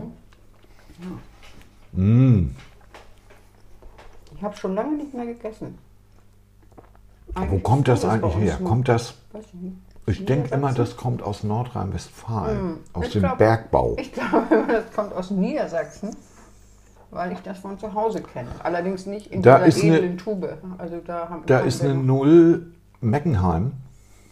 Ich 4.36 4.44
habe 4.44 4.56
schon 4.56 4.76
lange 4.76 4.98
nicht 4.98 5.14
mehr 5.14 5.26
gegessen. 5.26 5.78
Wo 7.34 7.42
Eigentlich 7.42 7.64
kommt 7.64 7.88
das 7.88 8.06
eigentlich 8.06 8.36
her? 8.38 8.58
nur- 8.60 8.70
Kommt 8.70 8.88
das? 8.88 9.16
Weiß 9.32 9.46
ich 9.54 9.54
nicht. 9.62 9.76
Ich 10.10 10.26
denke 10.26 10.56
immer, 10.56 10.72
das 10.72 10.96
kommt 10.96 11.22
aus 11.22 11.44
Nordrhein-Westfalen, 11.44 12.78
aus 12.94 13.08
Ich 13.08 13.12
dem 13.14 13.22
glaub- 13.24 13.38
Bergbau. 13.38 13.96
Ich 14.00 14.14
glaube, 14.14 14.64
das 14.68 14.92
kommt 14.96 15.14
aus 15.14 15.32
Niedersachsen, 15.32 16.16
weil 17.12 17.32
ich 17.32 17.40
das 17.40 17.60
von 17.60 17.78
zu 17.80 17.94
Hause 17.94 18.22
kenne. 18.22 18.50
Allerdings 18.64 19.06
nicht 19.06 19.28
in 19.28 19.42
Da 19.42 19.56
dieser 19.58 19.68
ist 19.68 19.84
eine- 19.84 19.98
edlen 19.98 20.18
Tube. 20.18 20.58
Also 20.78 20.98
da 21.06 21.30
haben 21.30 21.44
Da 21.46 21.60
ist 21.60 21.82
eine 21.84 21.94
noch 21.96 22.04
Null 22.04 22.72
Meckenheim, 23.02 23.72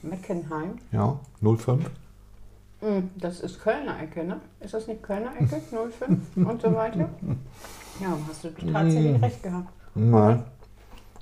Meckenheim. 0.02 0.72
ja, 0.92 1.18
05. 1.42 1.90
Hm, 2.82 3.10
Das 3.16 3.40
ist 3.40 3.62
Kölner 3.62 4.00
Ecke, 4.02 4.24
ne? 4.24 4.40
Ist 4.60 4.74
das 4.74 4.88
nicht 4.88 5.02
Kölner 5.02 5.32
Ecke? 5.40 5.62
05 5.72 6.20
und 6.36 6.62
so 6.62 6.74
weiter? 6.76 7.10
Ja, 8.02 8.18
hast 8.28 8.44
du 8.44 8.50
tatsächlich 8.50 9.22
recht 9.22 9.42
gehabt. 9.44 9.70
Nein, 9.96 10.44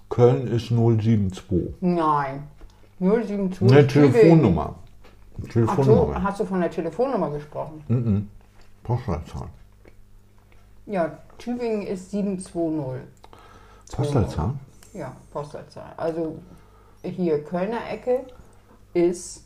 Köln 0.10 0.48
ist 0.48 0.69
072. 0.72 1.75
Nein. 1.81 2.43
072. 3.00 3.62
Eine 3.72 3.88
Tübingen. 3.88 4.13
Telefonnummer. 4.13 4.75
Ach 4.75 5.41
so, 5.43 5.48
Telefonnummer. 5.50 6.24
hast 6.24 6.39
du 6.39 6.45
von 6.45 6.62
der 6.62 6.72
Telefonnummer 6.72 7.29
gesprochen? 7.31 7.83
Mhm. 7.88 8.27
Postleitzahl. 8.83 9.48
Ja, 10.86 11.18
Tübingen 11.38 11.84
ist 11.88 12.12
720. 12.12 13.02
Postleitzahl? 13.96 14.54
Ja, 14.94 15.16
Postleitzahl. 15.32 15.94
Also 15.98 16.40
hier 17.02 17.44
Kölner 17.44 17.90
Ecke 17.90 18.25
ist 18.94 19.46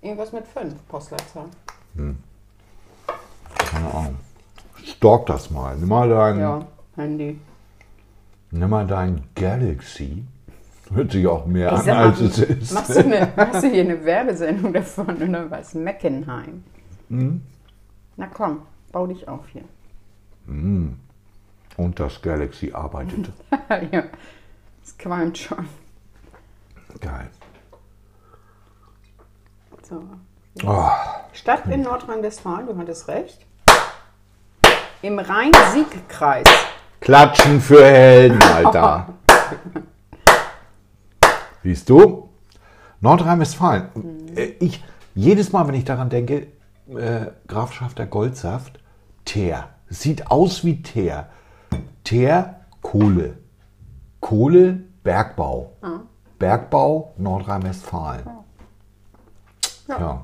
irgendwas 0.00 0.32
mit 0.32 0.46
5 0.46 0.74
Postleitzahl. 0.88 1.46
Keine 3.56 3.94
Ahnung. 3.94 4.16
Stalk 4.84 5.26
das 5.26 5.50
mal. 5.50 5.76
Nimm 5.76 5.88
mal 5.88 6.08
dein, 6.08 6.38
Ja, 6.38 6.66
Handy. 6.94 7.40
nimm 8.50 8.70
mal 8.70 8.86
dein 8.86 9.24
Galaxy. 9.34 10.24
Hört 10.92 11.10
sich 11.10 11.26
auch 11.26 11.46
mehr 11.46 11.72
Ich 11.72 11.78
an, 11.80 11.86
mal, 11.86 11.96
als 12.10 12.20
es 12.20 12.38
ist. 12.38 12.72
Machst 12.72 12.94
du, 12.94 13.00
eine, 13.00 13.32
machst 13.34 13.64
du 13.64 13.68
hier 13.68 13.82
eine 13.82 14.04
Werbesendung 14.04 14.72
davon 14.72 15.16
oder 15.20 15.50
was? 15.50 15.74
Meckenheim. 15.74 16.62
Mhm. 17.08 17.42
Na 18.16 18.28
komm, 18.28 18.62
bau 18.92 19.06
dich 19.08 19.26
auf 19.26 19.48
hier. 19.48 19.64
Und 20.48 20.98
das 21.96 22.22
Galaxy 22.22 22.72
arbeitet. 22.72 23.30
ja, 23.92 24.04
das 24.82 24.98
qualmt 24.98 25.38
schon. 25.38 25.68
Geil. 27.00 27.28
So. 29.88 30.02
Oh, 30.64 30.88
Stadt 31.32 31.66
in 31.66 31.82
Nordrhein-Westfalen, 31.82 32.66
du 32.66 32.76
hattest 32.78 33.08
recht. 33.08 33.44
Im 35.02 35.18
Rhein-Sieg-Kreis. 35.18 36.46
Klatschen 37.00 37.60
für 37.60 37.84
Helden, 37.84 38.42
Alter. 38.42 39.14
Siehst 41.62 41.88
du? 41.90 42.30
Nordrhein-Westfalen. 43.00 44.36
Äh, 44.36 44.54
Ich, 44.60 44.82
jedes 45.14 45.52
Mal, 45.52 45.66
wenn 45.68 45.74
ich 45.74 45.84
daran 45.84 46.08
denke, 46.08 46.46
äh, 46.88 47.26
Grafschafter 47.46 48.06
Goldsaft, 48.06 48.78
Teer. 49.24 49.68
Sieht 49.88 50.30
aus 50.30 50.64
wie 50.64 50.82
Teer. 50.82 51.28
Teer, 52.04 52.60
Kohle. 52.82 53.38
Kohle, 54.20 54.80
Bergbau. 55.02 55.72
Bergbau, 56.38 57.14
Nordrhein-Westfalen. 57.16 58.26
Ja. 59.88 59.98
Nordrhein. 59.98 60.20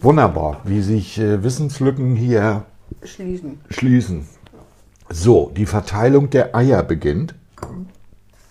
Wunderbar, 0.00 0.60
wie 0.64 0.82
sich 0.82 1.18
äh, 1.18 1.42
Wissenslücken 1.42 2.16
hier 2.16 2.64
Schließen. 3.02 3.60
schließen. 3.70 4.26
So, 5.08 5.50
die 5.56 5.66
Verteilung 5.66 6.30
der 6.30 6.54
Eier 6.54 6.82
beginnt. 6.82 7.34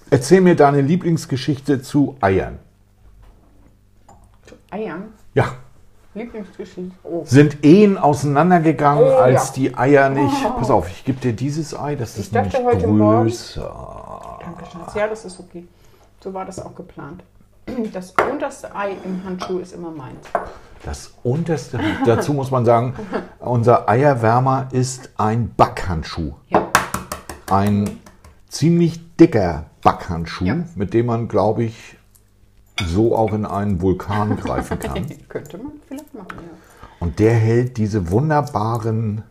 Erzähl 0.09 0.41
mir 0.41 0.55
deine 0.55 0.81
Lieblingsgeschichte 0.81 1.81
zu 1.81 2.15
Eiern. 2.21 2.59
Eiern. 4.69 5.13
Ja, 5.33 5.55
Lieblingsgeschichte. 6.15 6.91
Oh, 7.03 7.23
sind 7.25 7.63
Ehen 7.65 7.97
auseinandergegangen, 7.97 9.03
Oh, 9.03 9.15
als 9.17 9.49
ja. 9.49 9.53
die 9.55 9.77
Eier 9.77 10.09
nicht. 10.09 10.35
Pass 10.57 10.69
auf, 10.69 10.87
ich 10.89 11.03
gebe 11.05 11.19
dir 11.19 11.33
dieses 11.33 11.77
Ei, 11.77 11.95
das 11.95 12.17
ist 12.17 12.35
dachte 12.35 12.57
nämlich 12.57 12.75
heute 12.75 12.87
Morgen- 12.87 13.23
größer. 13.23 14.39
danke, 14.41 14.65
Schatz. 14.71 14.93
Ja, 14.95 15.07
das 15.07 15.25
ist 15.25 15.39
okay. 15.39 15.67
So 16.23 16.33
war 16.33 16.45
das 16.45 16.59
auch 16.63 16.75
geplant. 16.75 17.23
Das 17.93 18.13
unterste 18.31 18.75
Ei 18.75 18.91
im 19.05 19.23
Handschuh 19.25 19.59
ist 19.59 19.73
immer 19.73 19.89
meins. 19.91 20.27
Das 20.85 21.13
unterste, 21.23 21.79
dazu 22.05 22.33
muss 22.33 22.51
man 22.51 22.65
sagen, 22.65 22.93
unser 23.39 23.87
Eierwärmer 23.89 24.67
ist 24.71 25.11
ein 25.17 25.53
Backhandschuh. 25.55 26.33
Ja. 26.49 26.67
Ein 27.49 27.99
ziemlich 28.49 29.15
dicker 29.15 29.65
Backhandschuh, 29.81 30.45
Ja. 30.45 30.57
mit 30.75 30.93
dem 30.93 31.05
man, 31.07 31.27
glaube 31.29 31.63
ich, 31.63 31.97
so 32.87 33.15
auch 33.15 33.33
in 33.33 33.45
einen 33.45 33.81
Vulkan 33.81 34.35
greifen 34.37 34.79
kann. 34.79 35.05
Könnte 35.29 35.57
man 35.57 35.73
vielleicht 35.87 36.13
machen, 36.13 36.27
ja. 36.37 36.57
Und 36.99 37.19
der 37.19 37.33
hält 37.33 37.77
diese 37.77 38.11
wunderbaren 38.11 39.23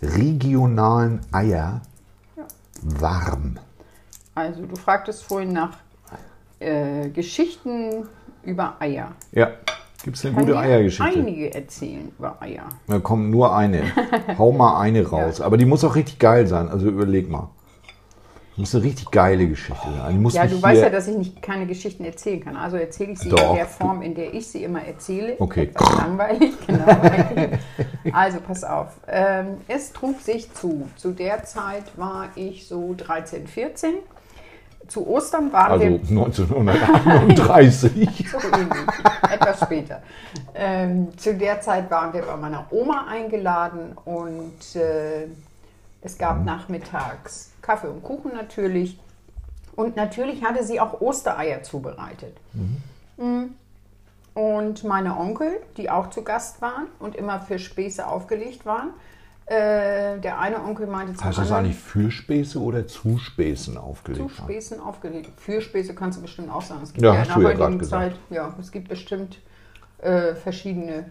regionalen 0.00 1.20
Eier 1.30 1.82
Ja. 2.36 2.44
warm. 2.82 3.58
Also, 4.34 4.64
du 4.64 4.76
fragtest 4.76 5.24
vorhin 5.24 5.52
nach 5.52 5.76
äh, 6.58 7.08
Geschichten 7.10 8.06
über 8.44 8.76
Eier. 8.80 9.12
Ja. 9.32 9.50
Gibt 10.02 10.16
es 10.16 10.24
eine 10.24 10.34
Kann 10.34 10.46
gute 10.46 10.58
Eiergeschichte? 10.58 11.04
Einige 11.04 11.54
erzählen 11.54 12.10
über 12.18 12.40
Eier. 12.42 12.64
Da 12.88 12.98
kommt 12.98 13.30
nur 13.30 13.54
eine. 13.54 13.84
Hau 14.38 14.50
mal 14.50 14.80
eine 14.80 15.06
raus. 15.06 15.40
Aber 15.40 15.56
die 15.56 15.64
muss 15.64 15.84
auch 15.84 15.94
richtig 15.94 16.18
geil 16.18 16.48
sein. 16.48 16.68
Also 16.68 16.88
überleg 16.88 17.30
mal. 17.30 17.50
Muss 18.56 18.74
eine 18.74 18.84
richtig 18.84 19.10
geile 19.10 19.48
Geschichte 19.48 19.88
sein. 19.96 20.28
Ja, 20.30 20.46
du 20.46 20.60
weißt 20.60 20.82
ja, 20.82 20.90
dass 20.90 21.08
ich 21.08 21.16
nicht 21.16 21.40
keine 21.40 21.66
Geschichten 21.66 22.04
erzählen 22.04 22.44
kann. 22.44 22.56
Also 22.56 22.76
erzähle 22.76 23.12
ich 23.12 23.18
sie 23.18 23.30
Doch, 23.30 23.50
in 23.50 23.56
der 23.56 23.66
Form, 23.66 24.02
in 24.02 24.14
der 24.14 24.34
ich 24.34 24.46
sie 24.46 24.62
immer 24.62 24.84
erzähle. 24.84 25.36
Okay. 25.38 25.70
Etwas 25.74 25.96
langweilig, 25.96 26.52
genau. 26.66 26.84
also 28.12 28.40
pass 28.40 28.62
auf. 28.62 28.88
Ähm, 29.08 29.56
es 29.68 29.94
trug 29.94 30.20
sich 30.20 30.52
zu. 30.52 30.86
Zu 30.96 31.12
der 31.12 31.44
Zeit 31.44 31.84
war 31.96 32.28
ich 32.34 32.66
so 32.66 32.94
13, 32.94 33.46
14. 33.46 33.94
Zu 34.86 35.08
Ostern 35.08 35.50
waren 35.50 35.72
Also 35.72 35.84
wir 35.86 35.94
1931. 35.94 37.90
so 38.30 38.38
ähnlich, 38.38 38.88
etwas 39.32 39.60
später. 39.62 40.02
Ähm, 40.54 41.16
zu 41.16 41.34
der 41.34 41.62
Zeit 41.62 41.90
waren 41.90 42.12
wir 42.12 42.20
bei 42.20 42.36
meiner 42.36 42.66
Oma 42.70 43.06
eingeladen 43.08 43.96
und 44.04 44.76
äh, 44.76 45.28
es 46.02 46.18
gab 46.18 46.44
nachmittags 46.44 47.51
Kaffee 47.62 47.88
und 47.88 48.02
Kuchen 48.02 48.32
natürlich. 48.34 48.98
Und 49.74 49.96
natürlich 49.96 50.44
hatte 50.44 50.64
sie 50.64 50.80
auch 50.80 51.00
Ostereier 51.00 51.62
zubereitet. 51.62 52.36
Mm. 53.16 53.44
Und 54.34 54.84
meine 54.84 55.16
Onkel, 55.18 55.60
die 55.76 55.90
auch 55.90 56.10
zu 56.10 56.22
Gast 56.22 56.60
waren 56.60 56.86
und 56.98 57.16
immer 57.16 57.40
für 57.40 57.58
Späße 57.58 58.06
aufgelegt 58.06 58.66
waren, 58.66 58.90
äh, 59.46 60.18
der 60.20 60.38
eine 60.38 60.62
Onkel 60.62 60.86
meinte 60.86 61.14
zum 61.14 61.24
heißt 61.24 61.38
das 61.38 61.46
anderen, 61.50 61.64
eigentlich 61.66 61.78
für 61.78 62.10
Späße 62.10 62.60
oder 62.60 62.86
zu 62.86 63.18
Späßen 63.18 63.76
aufgelegt? 63.76 64.30
zu 64.30 64.38
haben? 64.38 64.44
Späßen 64.50 64.80
aufgelegt. 64.80 65.30
Für 65.36 65.60
Späße 65.60 65.94
kannst 65.94 66.18
du 66.18 66.22
bestimmt 66.22 66.50
auch 66.50 66.62
sagen. 66.62 66.82
Es 66.82 66.92
gibt 66.92 67.04
Ja, 67.04 67.14
ja, 67.14 67.20
hast 67.20 67.28
in 67.36 67.42
du 67.42 67.48
der 67.48 67.58
ja 67.58 67.68
gesagt. 67.68 68.12
Zeit, 68.12 68.20
ja, 68.30 68.54
es 68.58 68.70
gibt 68.70 68.88
bestimmt 68.88 69.38
äh, 69.98 70.34
verschiedene 70.34 71.06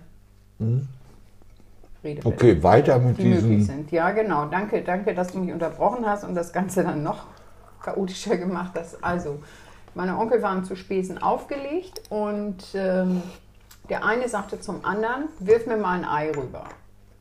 Redewendungen. 2.03 2.37
Okay, 2.37 2.63
weiter 2.63 2.99
mit 2.99 3.17
die 3.17 3.25
möglich 3.25 3.43
diesen. 3.43 3.65
sind. 3.65 3.91
Ja, 3.91 4.11
genau. 4.11 4.45
Danke, 4.45 4.81
danke, 4.81 5.13
dass 5.13 5.31
du 5.31 5.39
mich 5.39 5.53
unterbrochen 5.53 6.05
hast 6.05 6.23
und 6.23 6.35
das 6.35 6.51
Ganze 6.53 6.83
dann 6.83 7.03
noch 7.03 7.25
chaotischer 7.83 8.37
gemacht 8.37 8.71
hast. 8.75 9.03
Also, 9.03 9.39
meine 9.93 10.17
Onkel 10.17 10.41
waren 10.41 10.63
zu 10.63 10.75
Spesen 10.75 11.21
aufgelegt 11.21 12.01
und 12.09 12.63
ähm, 12.73 13.21
der 13.89 14.05
eine 14.05 14.29
sagte 14.29 14.59
zum 14.59 14.85
anderen, 14.85 15.25
wirf 15.39 15.67
mir 15.67 15.77
mal 15.77 15.97
ein 15.97 16.05
Ei 16.05 16.31
rüber. 16.31 16.63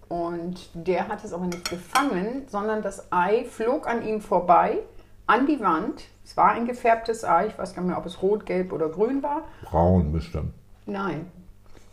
Und 0.09 0.71
der 0.75 1.09
hat 1.09 1.25
es 1.25 1.33
aber 1.33 1.47
nicht 1.47 1.69
gefangen, 1.69 2.45
sondern 2.49 2.83
das 2.83 3.13
Ei 3.13 3.45
flog 3.45 3.89
an 3.89 4.07
ihm 4.07 4.21
vorbei, 4.21 4.79
an 5.27 5.47
die 5.47 5.61
Wand. 5.61 6.05
Es 6.25 6.37
war 6.37 6.53
ein 6.53 6.67
gefärbtes 6.67 7.25
Ei, 7.25 7.47
ich 7.47 7.59
weiß 7.59 7.75
gar 7.75 7.83
nicht 7.83 7.91
mehr, 7.91 7.99
ob 7.99 8.07
es 8.07 8.23
rot, 8.23 8.47
gelb 8.47 8.73
oder 8.73 8.89
grün 8.89 9.23
war. 9.23 9.45
Braun 9.63 10.13
bestimmt. 10.13 10.53
Nein, 10.87 11.31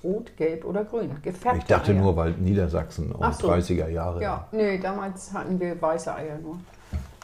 rot, 0.03 0.35
gelb 0.37 0.65
oder 0.65 0.83
grün. 0.85 1.11
Gefärbt. 1.21 1.57
Ich 1.59 1.65
dachte 1.65 1.93
nur, 1.93 2.15
weil 2.15 2.31
Niedersachsen 2.31 3.11
um 3.11 3.31
so. 3.33 3.49
30er 3.51 3.87
Jahre. 3.89 4.21
Ja, 4.21 4.47
nee, 4.51 4.77
damals 4.77 5.33
hatten 5.33 5.59
wir 5.59 5.81
weiße 5.81 6.13
Eier 6.13 6.37
nur. 6.39 6.59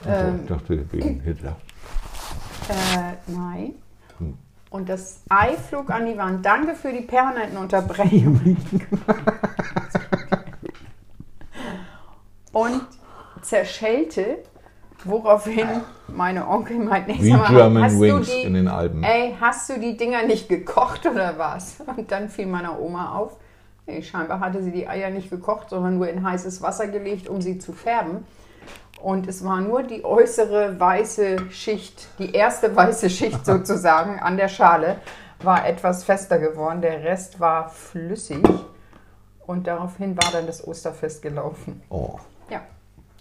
Also, 0.06 0.28
Ähm. 0.28 0.40
ich 0.44 0.48
dachte 0.50 0.92
wegen 0.92 1.20
Hitler. 1.24 1.56
Äh, 2.70 3.32
nein. 3.32 3.74
Und 4.70 4.90
das 4.90 5.22
Ei 5.30 5.54
flog 5.56 5.92
an 5.92 6.08
die 6.08 6.18
Wand. 6.18 6.44
Danke 6.44 6.74
für 6.74 6.92
die 6.92 7.02
permanenten 7.02 7.58
Unterbrechungen. 7.58 8.58
Und 12.52 12.82
zerschellte, 13.42 14.40
woraufhin 15.06 15.68
meine 16.08 16.48
Onkel 16.48 16.80
meint, 16.80 17.08
nee, 17.08 17.18
Wie 17.20 17.34
mal, 17.34 17.50
German 17.50 18.00
Wings 18.00 18.28
die, 18.28 18.44
in 18.44 18.54
den 18.54 18.68
Alpen. 18.68 19.04
Ey, 19.04 19.36
hast 19.40 19.70
du 19.70 19.80
die 19.80 19.98
Dinger 19.98 20.24
nicht 20.24 20.50
gekocht 20.50 21.06
oder 21.06 21.38
was? 21.38 21.78
Und 21.98 22.12
dann 22.12 22.30
fiel 22.30 22.48
meiner 22.48 22.80
Oma 22.80 23.16
auf, 23.16 23.38
nee, 23.86 24.02
scheinbar 24.02 24.40
hatte 24.40 24.62
sie 24.64 24.72
die 24.72 24.88
Eier 24.88 25.10
nicht 25.10 25.30
gekocht, 25.30 25.70
sondern 25.70 25.98
nur 25.98 26.10
in 26.10 26.24
heißes 26.24 26.62
Wasser 26.62 26.88
gelegt, 26.88 27.30
um 27.30 27.42
sie 27.42 27.60
zu 27.60 27.74
färben. 27.74 28.26
Und 29.02 29.28
es 29.28 29.44
war 29.44 29.60
nur 29.60 29.84
die 29.84 30.06
äußere 30.06 30.80
weiße 30.80 31.52
Schicht, 31.52 32.08
die 32.20 32.34
erste 32.34 32.74
weiße 32.74 33.10
Schicht 33.10 33.46
sozusagen 33.46 34.20
an 34.20 34.38
der 34.38 34.48
Schale, 34.48 34.98
war 35.42 35.68
etwas 35.68 36.06
fester 36.06 36.40
geworden. 36.40 36.82
Der 36.82 37.04
Rest 37.04 37.40
war 37.40 37.70
flüssig. 37.70 38.44
Und 39.46 39.68
daraufhin 39.68 40.16
war 40.16 40.32
dann 40.32 40.48
das 40.48 40.66
Osterfest 40.66 41.22
gelaufen. 41.22 41.82
Oh. 41.90 42.18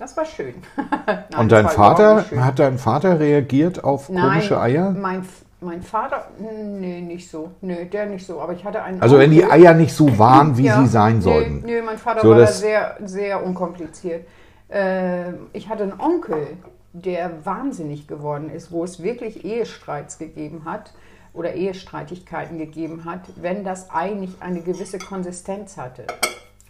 Das 0.03 0.17
war 0.17 0.25
schön. 0.25 0.55
Nein, 1.07 1.25
Und 1.39 1.53
dein 1.53 1.69
Vater, 1.69 2.25
hat 2.39 2.59
dein 2.59 2.77
Vater 2.77 3.21
reagiert 3.21 3.85
auf 3.85 4.09
komische 4.09 4.61
Eier? 4.61 4.91
Mein, 4.91 5.25
mein 5.61 5.81
Vater, 5.81 6.27
nee, 6.41 7.01
nicht 7.01 7.31
so. 7.31 7.53
Nee, 7.61 7.85
der 7.85 8.07
nicht 8.07 8.27
so. 8.27 8.41
Aber 8.41 8.53
ich 8.53 8.65
hatte 8.65 8.83
einen. 8.83 9.01
Also 9.01 9.17
wenn 9.17 9.31
die 9.31 9.45
Onkel- 9.45 9.53
Eier 9.53 9.75
nicht 9.75 9.95
so 9.95 10.19
waren, 10.19 10.57
wie 10.59 10.65
Ja, 10.67 10.81
sie 10.81 10.89
sein 10.89 11.19
nee, 11.19 11.23
sollten. 11.23 11.63
Nee, 11.65 11.83
mein 11.83 11.99
Vater 11.99 12.23
So, 12.23 12.31
war 12.31 12.39
da 12.39 12.49
sehr, 12.49 12.97
sehr 13.05 13.47
unkompliziert. 13.47 14.27
Ähm, 14.71 15.47
ich 15.53 15.69
hatte 15.69 15.85
einen 15.85 16.01
Onkel, 16.01 16.49
der 16.93 17.47
wahnsinnig 17.47 18.09
geworden 18.09 18.51
ist, 18.51 18.73
wo 18.73 18.83
es 18.83 19.05
wirklich 19.05 19.45
Ehestreits 19.45 20.19
gegeben 20.19 20.63
hat 20.65 20.93
oder 21.33 21.55
Ehestreitigkeiten 21.55 22.59
gegeben 22.59 23.05
hat, 23.05 23.21
wenn 23.37 23.63
das 23.63 23.89
Ei 23.95 24.11
nicht 24.15 24.43
eine 24.43 24.63
gewisse 24.63 24.99
Konsistenz 24.99 25.77
hatte. 25.77 26.09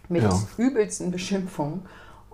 Mit 0.07 0.21
Ja. 0.21 0.29
übelsten 0.57 1.09
Beschimpfungen. 1.09 1.81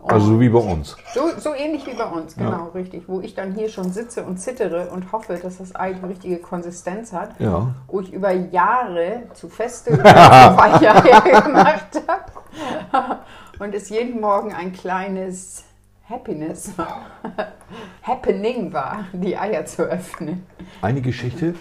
Und 0.01 0.11
Also 0.13 0.39
wie 0.39 0.49
bei 0.49 0.59
uns. 0.59 0.95
so, 1.13 1.21
so 1.37 1.53
ähnlich 1.53 1.85
wie 1.85 1.93
bei 1.93 2.05
uns, 2.05 2.35
genau, 2.35 2.69
richtig. 2.73 3.03
Wo 3.07 3.19
ich 3.19 3.35
dann 3.35 3.53
hier 3.53 3.69
schon 3.69 3.91
sitze 3.91 4.23
und 4.23 4.37
zittere 4.37 4.89
und 4.91 5.11
hoffe, 5.11 5.37
dass 5.41 5.57
das 5.57 5.75
Ei 5.75 5.93
die 5.93 6.05
richtige 6.05 6.37
Konsistenz 6.37 7.11
hat. 7.11 7.39
Ja. 7.39 7.75
Wo 7.87 7.99
ich 7.99 8.13
über 8.13 8.31
Jahre 8.31 9.23
zu 9.33 9.49
feste 9.49 9.93
oder 9.99 10.03
zu 10.03 10.57
weiche 10.57 10.95
Eier 10.95 11.41
gemacht 11.41 12.01
habe. 12.07 13.19
Und 13.59 13.75
es 13.75 13.89
jeden 13.89 14.21
Morgen 14.21 14.53
ein 14.53 14.71
kleines 14.71 15.65
Happiness 16.09 16.77
war. 16.77 17.01
Happening 18.03 18.71
war, 18.71 19.05
die 19.11 19.37
Eier 19.37 19.65
zu 19.65 19.83
öffnen. 19.83 20.43
Eine 20.81 21.01
Geschichte, 21.01 21.55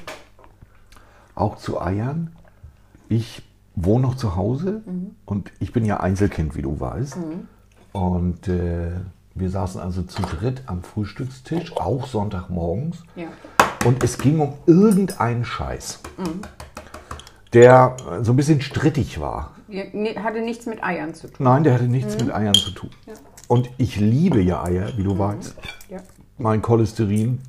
auch 1.35 1.57
zu 1.57 1.81
Eiern. 1.81 2.35
Ich 3.09 3.42
wohne 3.74 4.03
noch 4.03 4.14
zu 4.14 4.37
Hause 4.37 4.83
und 5.27 5.53
ich 5.61 5.72
bin 5.72 5.85
ja 5.85 5.98
Einzelkind, 5.98 6.57
wie 6.57 6.62
du 6.62 6.79
weißt. 6.81 7.16
Und 7.92 8.48
äh, 8.48 8.90
wir 9.35 9.51
saßen 9.51 9.81
also 9.81 10.03
zu 10.03 10.22
dritt 10.22 10.62
am 10.66 10.83
Frühstückstisch, 10.83 11.77
auch 11.77 12.07
Sonntagmorgens. 12.07 13.05
Ja. 13.16 13.29
Und 13.85 14.03
es 14.03 14.18
ging 14.18 14.40
um 14.40 14.55
irgendeinen 14.66 15.44
Scheiß, 15.44 16.01
der 17.53 17.96
äh, 18.11 18.24
so 18.24 18.33
ein 18.33 18.37
bisschen 18.37 18.61
strittig 18.61 19.20
war. 19.20 19.55
Hatte 20.22 20.40
nichts 20.40 20.66
mit 20.66 20.83
Eiern 20.83 21.14
zu 21.14 21.29
tun. 21.29 21.44
Nein, 21.44 21.62
der 21.62 21.74
hatte 21.74 21.85
nichts 21.85 22.16
mit 22.18 22.33
Eiern 22.33 22.55
zu 22.55 22.70
tun. 22.70 22.90
Und 23.48 23.70
ich 23.79 23.96
liebe 23.96 24.40
ja 24.40 24.64
Eier, 24.64 24.96
wie 24.96 25.05
du 25.05 25.18
weißt. 25.18 25.55
Ja. 25.90 25.98
Mein 26.38 26.62
Cholesterin 26.62 27.40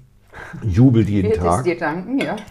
jubelt 0.64 1.10
jeden 1.10 1.30
Wird 1.30 1.38
es 1.38 1.44
Tag. 1.44 1.64
dir 1.64 1.78
danken, 1.78 2.20
ja. 2.20 2.36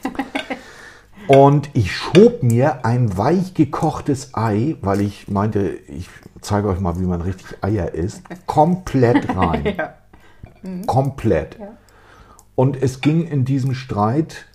Und 1.29 1.71
ich 1.75 1.95
schob 1.95 2.43
mir 2.43 2.85
ein 2.87 3.17
weich 3.17 3.53
gekochtes 3.55 4.35
Ei, 4.35 4.77
weil 4.81 5.03
ich 5.03 5.29
meinte, 5.29 5.61
ich 5.87 6.09
zeige 6.41 6.69
euch 6.69 6.81
mal, 6.81 6.99
wie 6.99 7.05
man 7.05 7.21
richtig 7.21 7.63
Eier 7.63 7.93
isst, 7.95 8.23
komplett 8.47 9.29
rein. 9.37 9.75
ja. 9.77 9.95
Komplett. 10.87 11.59
Ja. 11.59 11.69
Und 12.55 12.83
es 12.83 13.01
ging 13.01 13.27
in 13.27 13.45
diesem 13.45 13.75
Streit, 13.75 14.47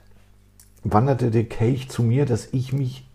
wanderte 0.84 1.32
der 1.32 1.46
Kelch 1.46 1.90
zu 1.90 2.04
mir, 2.04 2.26
dass 2.26 2.50
ich 2.52 2.74
mich 2.74 3.08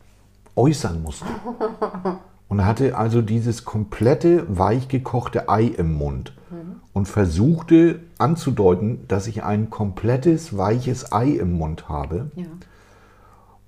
äußern 0.57 1.03
musste. 1.03 1.27
Und 2.49 2.65
hatte 2.65 2.97
also 2.97 3.21
dieses 3.21 3.67
komplette 3.67 4.47
weich 4.49 4.89
gekochte 4.89 5.51
Ei 5.51 5.65
im 5.65 5.93
Mund 5.93 6.33
und 6.95 7.07
versuchte 7.07 8.01
anzudeuten, 8.17 9.07
dass 9.07 9.27
ich 9.27 9.43
ein 9.45 9.69
komplettes 9.69 10.57
weiches 10.57 11.13
Ei 11.13 11.29
im 11.33 11.53
Mund 11.53 11.91
habe. 11.91 12.31
ja. 12.37 12.47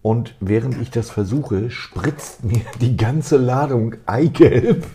Und 0.02 0.34
während 0.40 0.80
ich 0.80 0.90
das 0.90 1.10
versuche, 1.10 1.70
spritzt 1.70 2.44
mir 2.44 2.62
die 2.80 2.96
ganze 2.96 3.36
Ladung 3.36 3.96
Eigelb, 4.06 4.86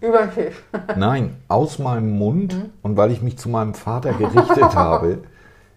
Über 0.00 0.32
Tisch. 0.32 0.54
nein, 0.96 1.36
aus 1.48 1.78
meinem 1.78 2.16
Mund. 2.16 2.56
Und 2.82 2.96
weil 2.96 3.10
ich 3.10 3.20
mich 3.22 3.36
zu 3.38 3.48
meinem 3.50 3.74
Vater 3.74 4.12
gerichtet 4.14 4.74
habe, 4.74 5.22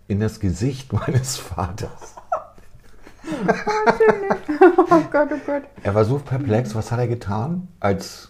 in 0.07 0.19
das 0.19 0.39
Gesicht 0.39 0.93
meines 0.93 1.38
Vaters. 1.38 2.15
Oh 4.89 5.01
Gott, 5.12 5.29
oh 5.31 5.39
Gott. 5.45 5.63
Er 5.84 5.95
war 5.95 6.05
so 6.05 6.17
perplex, 6.19 6.75
was 6.75 6.91
hat 6.91 6.99
er 6.99 7.07
getan? 7.07 7.67
Als, 7.79 8.29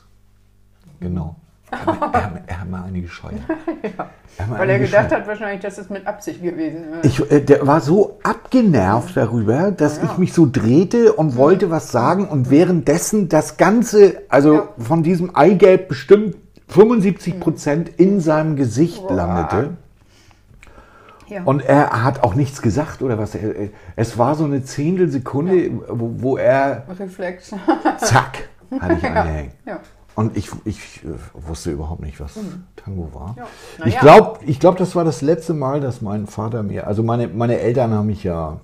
genau, 0.99 1.35
er, 1.71 2.13
er, 2.13 2.31
er 2.47 2.59
hat 2.61 2.69
mal 2.69 2.83
eine 2.83 3.01
gescheuert. 3.01 3.35
Er 4.37 4.45
hat 4.45 4.49
mal 4.49 4.59
Weil 4.59 4.69
er 4.69 4.79
gedacht 4.79 5.03
gescheuert. 5.09 5.21
hat 5.21 5.27
wahrscheinlich, 5.27 5.59
dass 5.61 5.77
es 5.77 5.89
mit 5.89 6.07
Absicht 6.07 6.41
gewesen 6.41 6.85
ist. 7.01 7.19
Ich, 7.19 7.31
äh, 7.31 7.41
der 7.41 7.67
war 7.67 7.81
so 7.81 8.17
abgenervt 8.23 9.17
darüber, 9.17 9.71
dass 9.71 9.97
Ja. 9.97 10.03
ich 10.05 10.17
mich 10.17 10.33
so 10.33 10.47
drehte 10.49 11.13
und 11.13 11.35
wollte 11.35 11.69
was 11.69 11.91
sagen 11.91 12.27
und 12.27 12.49
währenddessen 12.49 13.27
das 13.27 13.57
Ganze, 13.57 14.21
also 14.29 14.53
Ja. 14.55 14.69
von 14.77 15.03
diesem 15.03 15.35
Eigelb 15.35 15.89
bestimmt 15.89 16.37
75 16.69 17.39
Prozent 17.41 17.89
in 17.99 18.21
seinem 18.21 18.55
Gesicht 18.55 19.05
Boah. 19.05 19.13
landete. 19.15 19.69
Ja. 21.27 21.43
Und 21.43 21.61
er 21.63 22.03
hat 22.03 22.23
auch 22.23 22.35
nichts 22.35 22.61
gesagt 22.61 23.01
oder 23.01 23.17
was. 23.17 23.37
Es 23.95 24.17
war 24.17 24.35
so 24.35 24.43
eine 24.45 24.63
Zehntelsekunde, 24.63 25.71
wo, 25.89 26.11
wo 26.21 26.37
er 26.37 26.83
Reflex. 26.99 27.53
zack, 27.99 28.49
hatte 28.79 28.93
ich 28.93 29.03
angehängt. 29.05 29.53
ja. 29.65 29.79
Und 30.15 30.35
ich, 30.35 30.49
ich 30.65 31.03
äh, 31.03 31.09
wusste 31.33 31.71
überhaupt 31.71 32.01
nicht, 32.01 32.19
was 32.19 32.37
Tango 32.75 33.09
war. 33.13 33.31
Mhm. 33.31 33.37
Ja. 33.37 33.85
Ich 33.85 33.99
glaube, 33.99 34.39
ich 34.45 34.59
glaub, 34.59 34.77
das 34.77 34.95
war 34.95 35.03
das 35.05 35.21
letzte 35.21 35.53
Mal, 35.53 35.79
dass 35.79 36.01
mein 36.01 36.27
Vater 36.27 36.63
mir, 36.63 36.87
also 36.87 37.01
meine, 37.03 37.27
meine 37.27 37.59
Eltern 37.59 37.93
haben 37.93 38.07
mich 38.07 38.23
ja, 38.23 38.59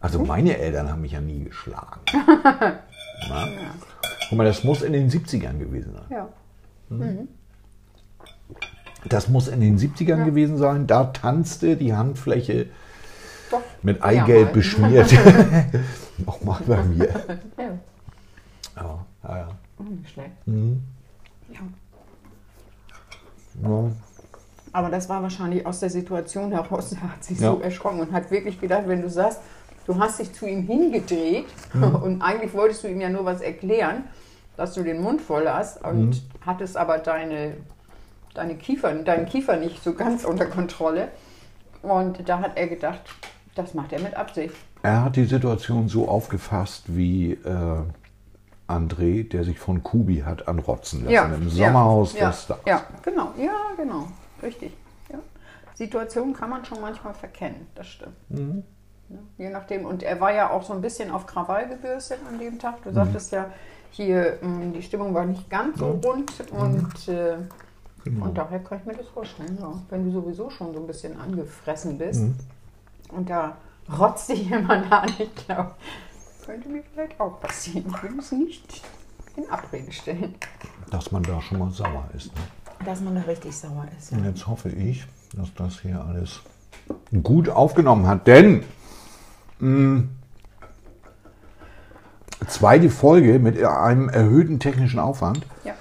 also 0.00 0.20
meine 0.20 0.56
Eltern 0.58 0.90
haben 0.90 1.02
mich 1.02 1.12
ja 1.12 1.20
nie 1.20 1.44
geschlagen. 1.44 2.00
Na? 3.28 3.48
Guck 4.28 4.38
mal, 4.38 4.44
das 4.44 4.64
muss 4.64 4.82
in 4.82 4.92
den 4.92 5.10
70ern 5.10 5.58
gewesen 5.58 5.92
sein. 5.94 6.04
Ja. 6.10 6.28
Das 9.08 9.28
muss 9.28 9.48
in 9.48 9.60
den 9.60 9.78
70ern 9.78 10.24
gewesen 10.24 10.56
sein. 10.56 10.86
Da 10.86 11.04
tanzte 11.04 11.76
die 11.76 11.94
Handfläche 11.94 12.66
Doch. 13.50 13.60
mit 13.82 13.98
Ja, 13.98 14.04
Eigelb 14.04 14.52
beschmiert. 14.52 15.12
Nochmal 16.18 16.60
bei 16.66 16.82
mir. 16.82 17.08
Ja. 17.58 17.64
Ja, 18.76 19.06
ja, 19.24 19.38
ja. 19.38 19.48
Hm, 19.48 19.65
Nicht 19.78 20.10
schlecht. 20.10 20.30
Ja. 20.46 21.60
ja. 23.62 23.90
Aber 24.72 24.90
das 24.90 25.08
war 25.08 25.22
wahrscheinlich 25.22 25.64
aus 25.64 25.80
der 25.80 25.90
Situation 25.90 26.52
heraus, 26.52 26.92
er 27.00 27.12
hat 27.12 27.24
sich 27.24 27.38
Ja. 27.40 27.52
so 27.52 27.60
erschrocken 27.60 28.00
und 28.00 28.12
hat 28.12 28.30
wirklich 28.30 28.60
gedacht, 28.60 28.84
wenn 28.86 29.02
du 29.02 29.08
sagst, 29.10 29.40
du 29.86 29.98
hast 29.98 30.18
dich 30.18 30.32
zu 30.32 30.46
ihm 30.46 30.62
hingedreht 30.66 31.46
Mhm. 31.72 31.94
und 32.02 32.22
eigentlich 32.22 32.52
wolltest 32.54 32.84
du 32.84 32.88
ihm 32.88 33.00
ja 33.00 33.08
nur 33.08 33.24
was 33.24 33.40
erklären, 33.40 34.04
dass 34.56 34.74
du 34.74 34.82
den 34.82 35.00
Mund 35.02 35.20
voll 35.20 35.48
hast 35.48 35.82
und 35.84 36.08
Mhm. 36.10 36.20
hattest 36.44 36.76
aber 36.76 36.98
deine, 36.98 37.54
deine 38.34 38.56
Kiefer, 38.56 38.92
deinen 38.94 39.26
Kiefer 39.26 39.56
nicht 39.56 39.82
so 39.82 39.94
ganz 39.94 40.24
unter 40.30 40.46
Kontrolle. 40.46 41.08
Und 41.82 42.28
da 42.28 42.40
hat 42.40 42.56
er 42.56 42.66
gedacht, 42.66 43.00
das 43.54 43.74
macht 43.74 43.92
er 43.92 44.00
mit 44.00 44.14
Absicht. 44.14 44.54
Er 44.82 45.04
hat 45.04 45.16
die 45.16 45.24
Situation 45.24 45.88
so 45.88 46.08
aufgefasst 46.08 46.84
wie, 46.88 47.32
äh, 47.32 47.82
André, 48.68 49.28
der 49.28 49.44
sich 49.44 49.58
von 49.58 49.82
Kubi 49.82 50.18
hat 50.24 50.48
anrotzen 50.48 51.00
lassen 51.04 51.12
Ja, 51.12 51.24
im 51.26 51.48
ja, 51.48 51.66
Sommerhaus 51.66 52.14
ja, 52.14 52.28
des 52.30 52.42
Stars. 52.42 52.60
Ja, 52.66 52.82
genau, 53.02 53.32
ja, 53.38 53.52
genau, 53.76 54.08
richtig. 54.42 54.72
Ja. 55.10 55.18
Situationen 55.74 56.34
kann 56.34 56.50
man 56.50 56.64
schon 56.64 56.80
manchmal 56.80 57.14
verkennen, 57.14 57.66
das 57.74 57.86
stimmt. 57.86 58.16
Mhm. 58.30 58.64
Ja, 59.08 59.18
je 59.38 59.50
nachdem. 59.50 59.84
Und 59.86 60.02
er 60.02 60.20
war 60.20 60.32
ja 60.32 60.50
auch 60.50 60.64
so 60.64 60.72
ein 60.72 60.80
bisschen 60.80 61.12
auf 61.12 61.26
Krawall 61.26 61.68
gebürstet 61.68 62.18
an 62.28 62.38
dem 62.40 62.58
Tag. 62.58 62.78
Mhm. 62.80 62.88
Du 62.88 62.92
sagtest 62.94 63.30
ja, 63.32 63.50
hier 63.92 64.38
mh, 64.42 64.72
die 64.74 64.82
Stimmung 64.82 65.14
war 65.14 65.24
nicht 65.24 65.48
ganz 65.48 65.78
so 65.78 65.90
rund 66.04 66.32
und, 66.50 67.08
äh, 67.08 67.36
Genau. 68.04 68.26
und 68.26 68.38
daher 68.38 68.60
kann 68.60 68.78
ich 68.78 68.84
mir 68.84 68.94
das 68.94 69.08
vorstellen. 69.08 69.58
Ja. 69.60 69.72
Wenn 69.90 70.04
du 70.04 70.10
sowieso 70.12 70.48
schon 70.50 70.72
so 70.74 70.80
ein 70.80 70.86
bisschen 70.86 71.18
angefressen 71.20 71.98
bist 71.98 72.22
Mhm. 72.22 72.36
und 73.12 73.30
da 73.30 73.56
rotzt 73.98 74.28
dich 74.28 74.48
jemand 74.50 74.90
an, 74.92 75.08
ich 75.18 75.34
glaube, 75.46 75.72
könnte 76.46 76.68
mir 76.68 76.82
vielleicht 76.92 77.20
auch 77.20 77.40
passieren. 77.40 77.84
Ich 77.88 78.02
will 78.04 78.18
es 78.20 78.30
nicht 78.30 78.82
in 79.36 79.50
Abrede 79.50 79.90
stellen. 79.90 80.36
Dass 80.90 81.10
man 81.10 81.24
da 81.24 81.42
schon 81.42 81.58
mal 81.58 81.70
sauer 81.70 82.08
ist. 82.16 82.32
Ne? 82.34 82.40
Dass 82.84 83.00
man 83.00 83.16
da 83.16 83.22
richtig 83.22 83.56
sauer 83.56 83.86
ist. 83.98 84.12
Und 84.12 84.24
jetzt 84.24 84.46
hoffe 84.46 84.68
ich, 84.68 85.04
dass 85.36 85.52
das 85.54 85.80
hier 85.80 86.00
alles 86.04 86.40
gut 87.24 87.48
aufgenommen 87.48 88.06
hat, 88.06 88.28
denn 88.28 88.62
mh, 89.58 90.04
zweite 92.46 92.90
Folge 92.90 93.40
mit 93.40 93.60
einem 93.62 94.08
erhöhten 94.08 94.60
technischen 94.60 95.00
Aufwand. 95.00 95.44
Ja. 95.64 95.74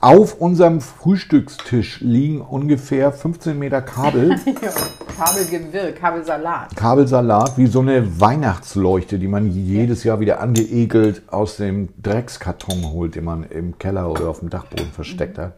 Auf 0.00 0.40
unserem 0.40 0.80
Frühstückstisch 0.80 2.00
liegen 2.00 2.42
ungefähr 2.42 3.10
15 3.10 3.58
Meter 3.58 3.82
Kabel, 3.82 4.38
ja. 4.62 4.70
Kabelgewirr, 5.16 5.92
Kabelsalat. 5.92 6.76
Kabelsalat, 6.76 7.56
wie 7.56 7.66
so 7.66 7.80
eine 7.80 8.20
Weihnachtsleuchte, 8.20 9.18
die 9.18 9.28
man 9.28 9.50
jedes 9.50 10.04
Jahr 10.04 10.20
wieder 10.20 10.40
angeekelt 10.40 11.22
aus 11.32 11.56
dem 11.56 11.88
Dreckskarton 12.02 12.90
holt, 12.92 13.14
den 13.14 13.24
man 13.24 13.44
im 13.44 13.78
Keller 13.78 14.10
oder 14.10 14.28
auf 14.28 14.40
dem 14.40 14.50
Dachboden 14.50 14.92
versteckt 14.92 15.38
hat. 15.38 15.54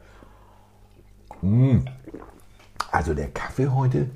Mm. 1.43 1.79
Also 2.93 3.15
der 3.15 3.29
Kaffee 3.29 3.67
heute, 3.67 4.11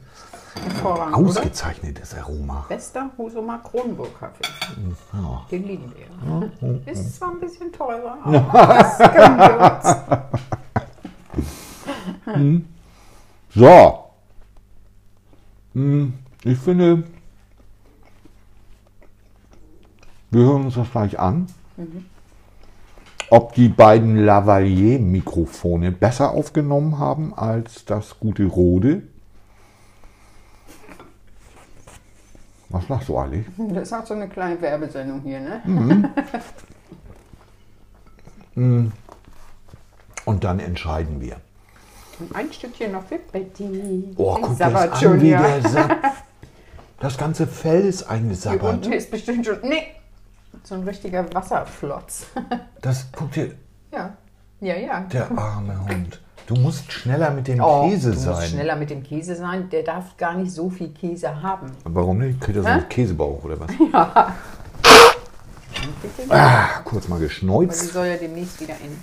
Hervorragend, 0.63 1.17
ausgezeichnetes 1.17 2.15
Aroma. 2.15 2.67
Bester 2.69 3.11
Husumer 3.19 3.59
Kronburg 3.65 4.17
Kaffee. 4.21 4.45
Den 5.51 5.67
lieben 5.67 5.93
wir. 5.97 6.93
Ist 6.93 7.17
zwar 7.17 7.33
ein 7.33 7.41
bisschen 7.41 7.73
teurer, 7.73 8.19
aber 8.23 8.75
das 8.75 8.99
können 8.99 9.39
wir 9.39 9.67
uns. 12.37 12.63
So. 13.55 14.02
Hm, 15.75 16.15
Ich 16.45 16.59
finde, 16.59 17.05
wir 20.31 20.43
hören 20.43 20.65
uns 20.67 20.75
das 20.75 20.91
gleich 20.91 21.19
an. 21.19 21.47
Ob 23.31 23.55
die 23.55 23.69
beiden 23.69 24.17
Lavalier-Mikrofone 24.17 25.93
besser 25.93 26.33
aufgenommen 26.33 26.99
haben 26.99 27.33
als 27.35 27.85
das 27.85 28.19
gute 28.21 28.45
Rode. 28.45 29.03
Was 32.69 32.89
lachst 32.89 33.09
du 33.09 33.19
eigentlich? 33.19 33.47
Das 33.57 33.83
ist 33.83 33.93
auch 33.93 34.07
so 34.07 34.15
eine 34.15 34.29
kleine 34.29 34.61
Werbesendung 34.61 35.21
hier, 35.23 35.41
ne? 35.41 36.11
Und 40.25 40.45
dann 40.45 40.59
entscheiden 40.59 41.21
wir. 41.21 41.37
Ein 42.35 42.53
Stückchen 42.53 42.93
noch 42.93 43.05
für 43.07 43.19
Betty. 43.19 44.13
Oh, 44.17 44.37
Die 44.37 44.43
guck 44.43 44.59
das 44.59 45.01
schon, 45.01 45.13
an, 45.15 45.21
wie 45.21 45.31
ja. 45.31 45.43
der 45.43 45.69
sappt. 45.69 45.97
Das 47.01 47.19
ganze 47.19 47.49
Fell 47.49 47.85
ist 47.85 48.03
Hier 48.03 48.11
eingesabbert. 48.11 48.63
unten 48.63 48.93
ist 48.93 49.11
bestimmt 49.11 49.45
schon. 49.45 49.59
Nee! 49.63 49.83
So 50.63 50.77
ein 50.77 50.85
richtiger 50.85 51.27
Wasserflotz. 51.35 52.27
Das, 52.81 53.07
guck 53.17 53.33
dir, 53.33 53.55
ja. 53.93 54.17
Ja, 54.61 54.77
ja. 54.77 55.01
der 55.01 55.31
arme 55.37 55.81
Hund. 55.89 56.21
Du 56.47 56.55
musst 56.57 56.91
schneller 56.93 57.31
mit 57.31 57.49
dem 57.49 57.61
Oh, 57.61 57.89
Käse 57.89 58.11
du 58.11 58.15
musst 58.15 58.25
sein. 58.27 58.49
schneller 58.51 58.77
mit 58.77 58.91
dem 58.91 59.03
Käse 59.03 59.35
sein. 59.37 59.69
Der 59.71 59.83
darf 59.83 60.17
gar 60.17 60.35
nicht 60.35 60.53
so 60.53 60.69
viel 60.71 60.91
Käse 60.91 61.43
haben. 61.43 61.73
Warum 61.85 62.19
nicht? 62.19 62.41
Kriegt 62.41 62.57
er 62.57 62.63
so 62.63 62.69
einen 62.69 62.89
Käsebauch 62.89 63.43
oder 63.45 63.59
was? 63.61 63.69
Bitte? 66.03 66.31
Ah, 66.33 66.81
kurz 66.85 67.09
mal 67.09 67.17
Aber 67.17 67.23
die 67.25 67.29
geschneuzt. 67.29 67.93
soll 67.93 68.07
ja 68.07 68.17
demnächst 68.17 68.61
wieder 68.61 68.75
in 68.85 68.97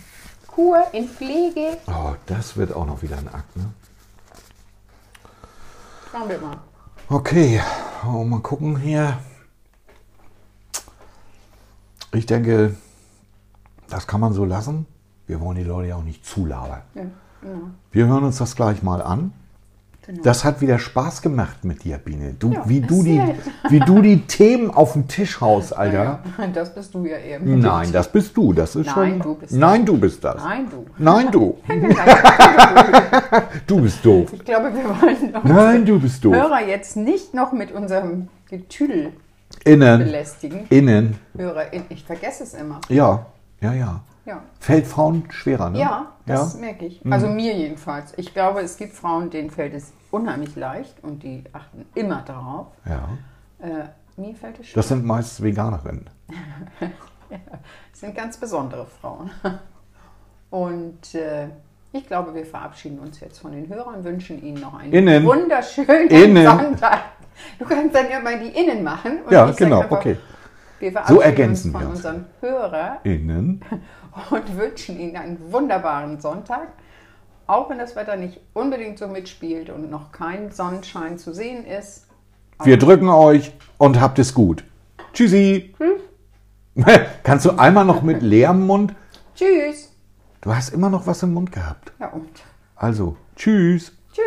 Kur, 0.60 0.84
in 0.92 1.08
Pflege. 1.08 1.78
Oh, 1.88 2.16
das 2.26 2.58
wird 2.58 2.74
auch 2.74 2.86
noch 2.86 3.02
wieder 3.02 3.18
ein 3.18 3.30
Akt, 3.30 3.56
ne? 3.56 3.72
Schauen 6.12 6.28
wir 6.28 6.38
mal. 6.38 6.58
Okay, 7.08 7.62
oh, 8.06 8.26
mal 8.26 8.42
gucken 8.42 8.76
hier. 8.78 9.20
Ich 12.12 12.26
denke, 12.26 12.76
das 13.88 14.06
kann 14.06 14.20
man 14.20 14.34
so 14.34 14.44
lassen. 14.44 14.86
Wir 15.28 15.40
wollen 15.40 15.56
die 15.56 15.64
Leute 15.64 15.88
ja 15.88 15.96
auch 15.96 16.04
nicht 16.04 16.26
zulabern. 16.26 16.82
Ja, 16.94 17.04
genau. 17.42 17.70
Wir 17.92 18.08
hören 18.08 18.26
uns 18.26 18.40
das 18.40 18.54
gleich 18.54 18.84
mal 18.84 19.02
an. 19.02 19.32
Genau. 20.06 20.22
Das 20.24 20.44
hat 20.44 20.60
wieder 20.62 20.80
Spaß 20.80 21.22
gemacht 21.22 21.64
mit 21.64 21.84
dir, 21.84 21.98
Biene. 21.98 22.34
Du, 22.40 22.52
Ja, 22.52 22.68
wie, 22.68 22.82
du 22.82 23.04
die, 23.04 23.22
wie 23.70 23.80
du 23.80 24.02
die 24.02 24.22
Themen 24.22 24.72
auf 24.72 24.94
den 24.94 25.08
Tisch 25.08 25.40
haust, 25.40 25.76
Alter. 25.76 26.20
Das 26.54 26.74
bist 26.74 26.94
du 26.96 27.06
ja 27.06 27.18
eben. 27.20 27.60
Nein, 27.60 27.92
das 27.92 28.12
bist 28.12 28.36
du. 28.36 28.52
Das 28.54 28.76
ist 28.76 28.88
Nein, 28.88 29.14
schon. 29.14 29.20
du 29.22 29.36
bist 29.36 29.54
Nein, 29.54 29.86
du 29.86 29.98
bist 29.98 30.24
das. 30.24 30.44
Nein, 30.44 30.68
du. 30.70 30.86
Nein, 30.98 31.32
du. 31.32 31.58
Du 33.68 33.82
bist 33.82 34.04
doof. 34.04 34.34
Ich 34.34 34.44
glaube, 34.44 34.74
wir 34.74 34.84
wollen 34.84 35.34
doch 35.34 35.44
Nein, 35.44 35.86
du 35.86 36.00
bist 36.00 36.24
doof. 36.26 36.34
Hörer 36.34 36.68
jetzt 36.68 36.98
nicht 36.98 37.34
noch 37.34 37.52
mit 37.52 37.72
unserem 37.72 38.28
Getüdel 38.50 39.12
Innen. 39.64 40.00
belästigen. 40.00 40.66
Innen. 40.70 41.16
Hörer, 41.38 41.66
ich 41.90 42.04
vergesse 42.04 42.44
es 42.44 42.54
immer. 42.54 42.80
Ja, 42.90 43.26
ja, 43.62 43.74
ja. 43.74 44.02
Ja, 44.30 44.44
Fällt 44.60 44.86
Frauen 44.86 45.24
schwerer, 45.32 45.72
ne? 45.72 45.80
ja 45.80 46.12
das 46.28 46.54
Ja? 46.54 46.58
Mhm. 46.60 46.66
merke 46.66 46.86
ich. 46.86 47.02
Also 47.10 47.28
mir 47.28 47.56
jedenfalls. 47.56 48.14
Ich 48.18 48.32
glaube, 48.34 48.62
es 48.62 48.78
gibt 48.78 48.94
Frauen, 48.94 49.32
denen 49.32 49.50
fällt 49.50 49.74
es 49.74 49.92
unheimlich 50.12 50.56
leicht 50.56 51.04
und 51.04 51.24
die 51.24 51.44
achten 51.52 51.86
immer 51.96 52.22
darauf. 52.22 52.68
ja. 52.86 53.10
Äh, 53.60 53.86
mir 54.16 54.36
fällt 54.36 54.60
es 54.60 54.68
schwer. 54.68 54.76
Das 54.76 54.88
sind 54.90 55.04
meist 55.06 55.42
Veganerinnen. 55.42 56.10
Das 57.30 58.00
sind 58.00 58.16
ganz 58.16 58.38
besondere 58.38 58.88
Frauen. 58.88 59.30
Und 60.50 61.14
äh, 61.14 61.48
ich 61.92 62.08
glaube, 62.08 62.34
wir 62.34 62.46
verabschieden 62.46 62.98
uns 63.00 63.20
jetzt 63.20 63.40
von 63.40 63.52
den 63.52 63.68
Hörern, 63.70 64.04
wünschen 64.04 64.42
ihnen 64.44 64.60
noch 64.62 64.74
einen 64.80 64.92
Innen. 64.94 65.26
wunderschönen 65.26 66.08
Innen. 66.10 66.46
Sonntag. 66.46 67.02
Du 67.60 67.66
kannst 67.66 67.94
dann 67.94 68.10
ja 68.10 68.20
mal 68.20 68.40
die 68.40 68.48
Innen 68.48 68.84
machen. 68.84 69.20
Ja, 69.30 69.52
genau, 69.52 69.84
okay. 69.90 70.18
Wir 70.80 70.92
verabschieden 70.92 71.22
ergänzen 71.22 71.68
uns 71.68 71.74
wir 71.74 71.80
von 71.80 71.88
uns. 71.90 71.98
unseren 71.98 72.26
Hörern 72.42 72.98
Innen. 73.04 73.62
und 74.32 74.58
wünschen 74.58 75.00
ihnen 75.00 75.16
einen 75.18 75.52
wunderbaren 75.52 76.20
Sonntag. 76.20 76.70
Auch 77.48 77.70
wenn 77.70 77.80
das 77.80 77.96
Wetter 77.96 78.16
nicht 78.16 78.40
unbedingt 78.54 79.00
so 79.00 79.08
mitspielt 79.08 79.70
und 79.70 79.90
noch 79.90 80.12
kein 80.12 80.52
Sonnenschein 80.52 81.18
zu 81.18 81.34
sehen 81.34 81.66
ist. 81.66 82.08
Wir 82.64 82.78
drücken 82.78 83.10
euch 83.10 83.54
und 83.78 84.00
habt 84.00 84.20
es 84.20 84.34
gut. 84.34 84.64
Tschüssi. 85.14 85.74
Kannst 87.24 87.46
du 87.46 87.52
einmal 87.58 87.86
noch 87.86 88.02
mit 88.04 88.22
leerem 88.22 88.68
Mund? 88.68 88.94
Tschüss. 89.36 89.92
Du 90.42 90.54
hast 90.54 90.70
immer 90.70 90.90
noch 90.90 91.08
was 91.08 91.24
im 91.24 91.34
Mund 91.34 91.52
gehabt. 91.52 91.92
Ja, 92.00 92.08
und 92.10 92.30
Also, 92.76 93.18
tschüss. 93.36 93.92
tschüss. 94.14 94.24